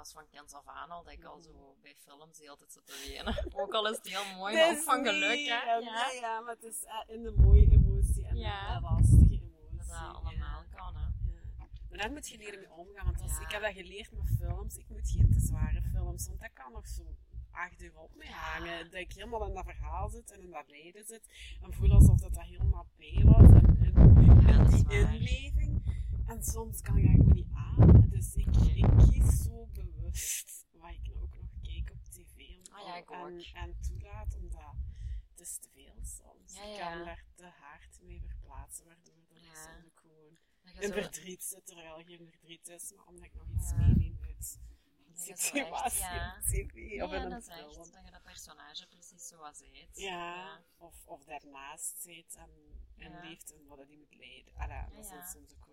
Dat 0.00 0.08
is 0.08 0.14
van 0.14 0.28
kinds 0.30 0.54
af 0.54 0.66
aan 0.66 0.90
al, 0.90 1.04
dat 1.04 1.12
ik 1.12 1.24
al 1.24 1.34
Mhm. 1.36 1.42
zo 1.44 1.76
bij 1.82 1.94
films 2.04 2.36
de 2.38 2.44
hele 2.44 2.56
tijd 2.56 2.72
zit 2.72 2.86
te 2.86 2.94
wenen. 3.08 3.34
ook 3.62 3.72
al 3.74 3.88
is 3.90 3.96
het 3.96 4.06
heel 4.08 4.36
mooi, 4.36 4.54
maar 4.56 4.70
ook 4.70 4.78
van 4.82 5.04
geluk, 5.04 5.38
hè. 5.48 5.54
en- 5.74 5.82
Ja, 5.84 6.10
ja, 6.10 6.10
ja, 6.20 6.40
maar 6.40 6.54
het 6.54 6.62
is 6.64 6.84
eh, 6.84 7.14
in 7.14 7.22
de 7.22 7.30
mooie 7.30 7.70
emotie 7.70 8.26
en 8.26 8.36
Ja. 8.36 8.74
de 8.74 8.80
lastige 8.80 9.34
emotie. 9.34 9.76
dat 9.76 9.86
dat 9.88 9.96
allemaal 10.14 10.32
ja. 10.62 10.66
kan, 10.76 10.94
hè. 10.96 11.06
Maar 11.88 11.98
daar 11.98 12.10
moet 12.10 12.28
je 12.28 12.36
leren 12.38 12.58
mee 12.58 12.70
omgaan, 12.70 13.04
want 13.06 13.20
als, 13.20 13.38
ik 13.38 13.50
heb 13.50 13.62
dat 13.62 13.72
geleerd 13.72 14.12
met 14.12 14.36
films. 14.38 14.76
Ik 14.76 14.88
moet 14.88 15.10
geen 15.10 15.30
te 15.32 15.40
zware 15.40 15.82
films, 15.82 16.26
want 16.26 16.40
dat 16.40 16.52
kan 16.52 16.72
nog 16.72 16.88
zo 16.88 17.14
acht 17.50 17.82
uur 17.82 17.96
op 17.98 18.14
me 18.14 18.26
hangen. 18.30 18.84
Dat 18.90 19.00
ik 19.00 19.12
helemaal 19.12 19.46
in 19.46 19.54
dat 19.54 19.64
verhaal 19.64 20.08
zit 20.10 20.30
en 20.30 20.40
in 20.40 20.50
dat 20.50 20.68
lijden 20.68 21.04
zit. 21.04 21.28
En 21.62 21.72
voel 21.74 21.90
alsof 21.92 22.20
dat, 22.20 22.34
dat 22.34 22.44
helemaal 22.44 22.86
bij 22.96 23.22
was. 23.24 23.50
En, 23.50 23.76
die 24.70 24.98
inleving. 24.98 25.98
En 26.26 26.42
soms 26.44 26.80
kan 26.80 26.96
ik 26.96 27.04
dat 27.06 27.14
gewoon 27.14 27.34
niet 27.34 27.46
aan. 27.54 28.06
Dus 28.10 28.34
ik, 28.34 28.56
ik 28.56 28.86
kies 29.10 29.42
zo 29.42 29.68
bewust, 30.10 30.66
waar 30.72 30.92
ik 30.94 31.06
nou 31.06 31.22
ook 31.22 31.36
nog 31.36 31.50
kijk 31.62 31.90
op 31.90 32.04
tv, 32.04 32.36
ik 32.96 33.10
ook. 33.10 33.28
en, 33.28 33.44
en 33.54 33.76
toelaat, 33.80 34.34
omdat 34.34 34.74
het 35.30 35.40
is 35.40 35.58
te 35.58 35.68
veel 35.72 35.94
soms. 36.02 36.54
Ja, 36.54 36.64
Je 36.64 36.78
kan 36.78 37.04
daar 37.04 37.24
te 37.34 37.46
hard 37.46 38.00
mee 38.02 38.22
verplaatsen, 38.26 38.86
waardoor 38.86 39.14
ik 39.30 39.40
Ja. 39.42 39.54
soms 39.54 39.84
ook 39.86 40.00
gewoon 40.00 40.38
zo- 40.86 40.92
verdriet 40.92 41.42
zit, 41.42 41.66
terwijl 41.66 42.04
geen 42.04 42.24
verdriet 42.30 42.68
is, 42.68 42.92
maar 42.92 43.06
omdat 43.06 43.24
ik 43.24 43.34
nog 43.34 43.48
iets 43.48 43.72
meeneem 43.74 44.18
uit 44.22 44.58
een 45.08 45.16
situatie 45.16 46.04
op 46.04 46.42
tv 46.42 47.02
of 47.02 47.12
in 47.12 47.32
een 47.32 47.42
film. 47.42 47.68
echt 47.80 47.92
dat 47.92 48.04
je 48.04 48.10
dat 48.10 48.22
personage 48.22 48.86
precies 48.86 49.26
zoals 49.28 49.58
heet. 49.60 49.96
Ja, 49.98 50.60
Of, 50.76 51.06
of 51.06 51.24
daarnaast 51.24 52.00
zit 52.02 52.34
en, 52.34 52.50
en 52.96 53.20
leeft 53.20 53.52
en 53.52 53.66
wat 53.66 53.78
hij 53.78 53.96
moet 53.96 54.14
leiden. 54.14 54.54
Allee, 54.54 54.84
dat 54.90 55.04
is 55.04 55.30
soms 55.30 55.52
ook 55.54 55.66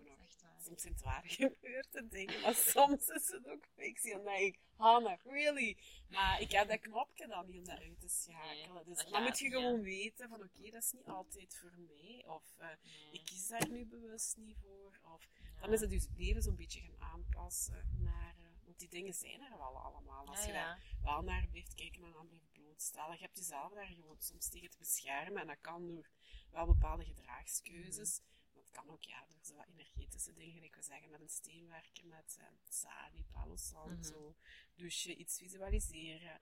waar. 0.48 0.62
soms 0.64 0.82
zijn 0.82 0.92
het 0.94 1.02
waar 1.02 1.22
gebeurde 1.24 2.08
dingen, 2.08 2.40
maar 2.40 2.54
soms 2.74 3.08
is 3.08 3.28
het 3.28 3.46
ook 3.48 3.66
fictie. 3.74 4.12
En 4.12 4.16
dan 4.24 4.34
denk 4.34 4.54
ik, 4.54 4.60
Hannah, 4.76 5.18
really? 5.24 5.76
Maar 6.08 6.40
ik 6.40 6.52
heb 6.52 6.68
dat 6.68 6.80
knopje 6.80 7.26
dan 7.26 7.46
niet 7.46 7.58
om 7.58 7.64
dat 7.64 7.78
uit 7.78 8.00
te 8.00 8.08
schakelen. 8.08 8.74
Nee, 8.74 8.84
dus 8.94 9.06
dan 9.06 9.22
moet 9.22 9.38
je 9.38 9.50
gewoon 9.50 9.80
weten 9.82 10.28
van, 10.28 10.42
oké, 10.42 10.70
dat 10.70 10.82
is 10.82 10.92
niet 10.92 11.06
altijd 11.06 11.56
voor 11.60 11.74
mij. 11.78 12.24
Of 12.26 12.44
eh, 12.56 12.66
Nee. 12.82 13.12
ik 13.12 13.24
kies 13.24 13.48
daar 13.48 13.68
nu 13.68 13.86
bewust 13.86 14.36
niet 14.36 14.56
voor. 14.62 14.98
Of 15.02 15.28
Ja. 15.54 15.60
dan 15.60 15.72
is 15.72 15.80
het 15.80 15.90
dus 15.90 16.06
leven 16.16 16.42
zo'n 16.42 16.56
beetje 16.56 16.80
gaan 16.80 17.00
aanpassen 17.12 17.96
naar... 17.98 18.34
eh, 18.38 18.46
want 18.64 18.78
die 18.78 18.88
dingen 18.88 19.14
zijn 19.14 19.40
er 19.40 19.56
wel 19.58 19.78
allemaal. 19.78 20.26
Als 20.26 20.40
Ja, 20.40 20.46
je 20.46 20.52
daar 20.52 20.82
wel 21.02 21.22
naar 21.22 21.46
blijft 21.50 21.74
kijken 21.74 22.04
en 22.04 22.14
aan 22.16 22.28
blijft 22.28 22.52
blootstellen. 22.52 23.14
Je 23.16 23.22
hebt 23.22 23.38
jezelf 23.38 23.72
daar 23.72 23.86
gewoon 23.86 24.16
soms 24.20 24.48
tegen 24.48 24.70
te 24.70 24.78
beschermen. 24.78 25.40
En 25.40 25.46
dat 25.46 25.60
kan 25.60 25.86
door 25.86 26.08
wel 26.50 26.66
bepaalde 26.66 27.04
gedragskeuzes. 27.04 28.20
Maar 28.20 28.37
het 28.68 28.76
kan 28.84 28.90
ook 28.90 29.02
ja, 29.02 29.26
door 29.28 29.44
zo 29.44 29.54
wat 29.54 29.66
energetische 29.66 30.32
dingen, 30.32 30.52
gelijk 30.54 30.74
we 30.74 30.82
zeggen, 30.82 31.10
met 31.10 31.20
een 31.20 31.28
steen 31.28 31.68
werken, 31.68 32.08
met 32.08 32.36
eh, 32.40 32.46
sari, 32.68 33.24
palo 33.30 33.56
santo, 33.56 34.34
douchen, 34.74 35.20
iets 35.20 35.36
visualiseren. 35.38 36.40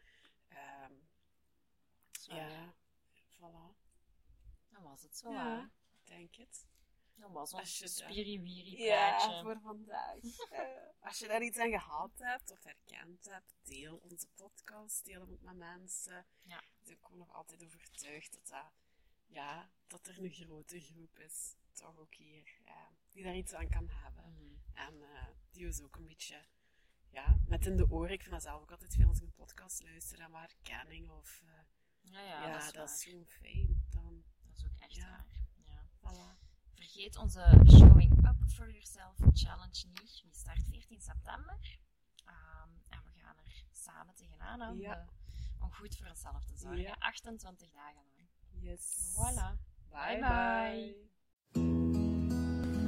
Ehm, 0.49 0.92
Zo. 2.21 2.35
ja, 2.35 2.75
voilà. 3.33 3.85
Dan 4.68 4.83
was 4.83 5.02
het 5.02 5.16
zo, 5.16 5.30
Ja. 5.33 5.56
hè. 5.59 5.62
Ik 6.00 6.06
denk 6.06 6.35
het. 6.35 6.66
Dat 7.14 7.30
was 7.30 7.52
Als 7.52 7.83
ons 7.83 7.97
spiriwiri 7.97 8.83
Ja, 8.83 9.16
praatje. 9.16 9.42
voor 9.42 9.61
vandaag. 9.61 10.16
Eh, 10.50 10.87
als 11.00 11.18
je 11.18 11.26
daar 11.28 11.42
iets 11.42 11.59
aan 11.59 11.71
gehad 11.71 12.11
hebt 12.18 12.50
of 12.50 12.62
herkend 12.64 13.25
hebt, 13.25 13.54
deel 13.62 13.97
onze 13.97 14.26
podcast, 14.35 15.04
deel 15.04 15.21
hem 15.21 15.38
met 15.40 15.56
mensen. 15.56 16.26
Ja. 16.42 16.62
Ik 16.85 17.00
ben 17.00 17.18
nog 17.18 17.33
altijd 17.33 17.64
overtuigd 17.64 18.33
dat, 18.33 18.47
dat, 18.47 18.73
ja, 19.26 19.71
dat 19.87 20.06
er 20.06 20.18
een 20.18 20.30
grote 20.33 20.80
groep 20.80 21.18
is, 21.18 21.54
toch 21.76 21.99
ook 21.99 22.14
hier, 22.14 22.61
eh, 22.64 22.75
die 23.11 23.23
daar 23.23 23.37
iets 23.37 23.54
aan 23.54 23.68
kan 23.68 23.88
hebben. 23.88 24.25
Mhm. 24.33 24.54
En 24.75 25.02
eh, 25.02 25.26
die 25.50 25.66
is 25.66 25.83
ook 25.83 25.97
een 25.97 26.06
beetje, 26.06 26.45
ja, 27.11 27.38
met 27.47 27.66
in 27.66 27.76
de 27.76 27.90
oren. 27.90 28.12
Ik 28.12 28.21
vind 28.21 28.33
dat 28.33 28.42
zelf 28.42 28.62
ook 28.62 28.71
altijd 28.71 28.95
veel 28.95 29.09
als 29.09 29.16
ik 29.18 29.23
een 29.25 29.35
podcast 29.35 29.83
luister 29.83 30.21
en 30.21 30.30
waar 30.30 30.49
herkenning 30.62 31.11
of, 31.11 31.42
eh, 31.42 31.49
Ja, 32.12 32.21
ja, 32.21 32.42
ja, 32.47 32.52
dat 32.52 32.62
is 32.62 32.73
dat 32.73 32.90
is 32.90 33.04
waar. 33.04 33.12
gewoon 33.12 33.26
fijn. 33.26 33.87
Dan, 33.90 34.25
Dat 34.42 34.56
is 34.56 34.64
ook 34.66 34.78
echt 34.78 34.95
Ja. 34.95 35.09
waar. 35.11 35.26
Ja. 35.66 35.87
voilà. 35.99 36.45
Vergeet 36.75 37.16
onze 37.16 37.62
Showing 37.68 38.26
Up 38.26 38.50
for 38.50 38.71
Yourself 38.71 39.16
Challenge 39.33 39.87
niet. 39.87 40.21
Die 40.23 40.35
start 40.35 40.62
14 40.64 41.00
september. 41.00 41.78
Ehm, 42.25 42.71
en 42.88 43.04
we 43.04 43.11
gaan 43.21 43.37
er 43.38 43.64
samen 43.73 44.14
tegenaan 44.14 44.62
om, 44.71 44.80
Ja. 44.80 45.09
om 45.61 45.73
goed 45.73 45.97
voor 45.97 46.06
onszelf 46.09 46.45
te 46.45 46.56
zorgen. 46.56 46.80
Ja. 46.83 46.97
28 46.99 47.71
dagen 47.71 48.02
lang. 48.04 48.28
Yes. 48.62 49.14
Voilà. 49.14 49.59
Bye 49.90 50.18
bye. 50.21 51.14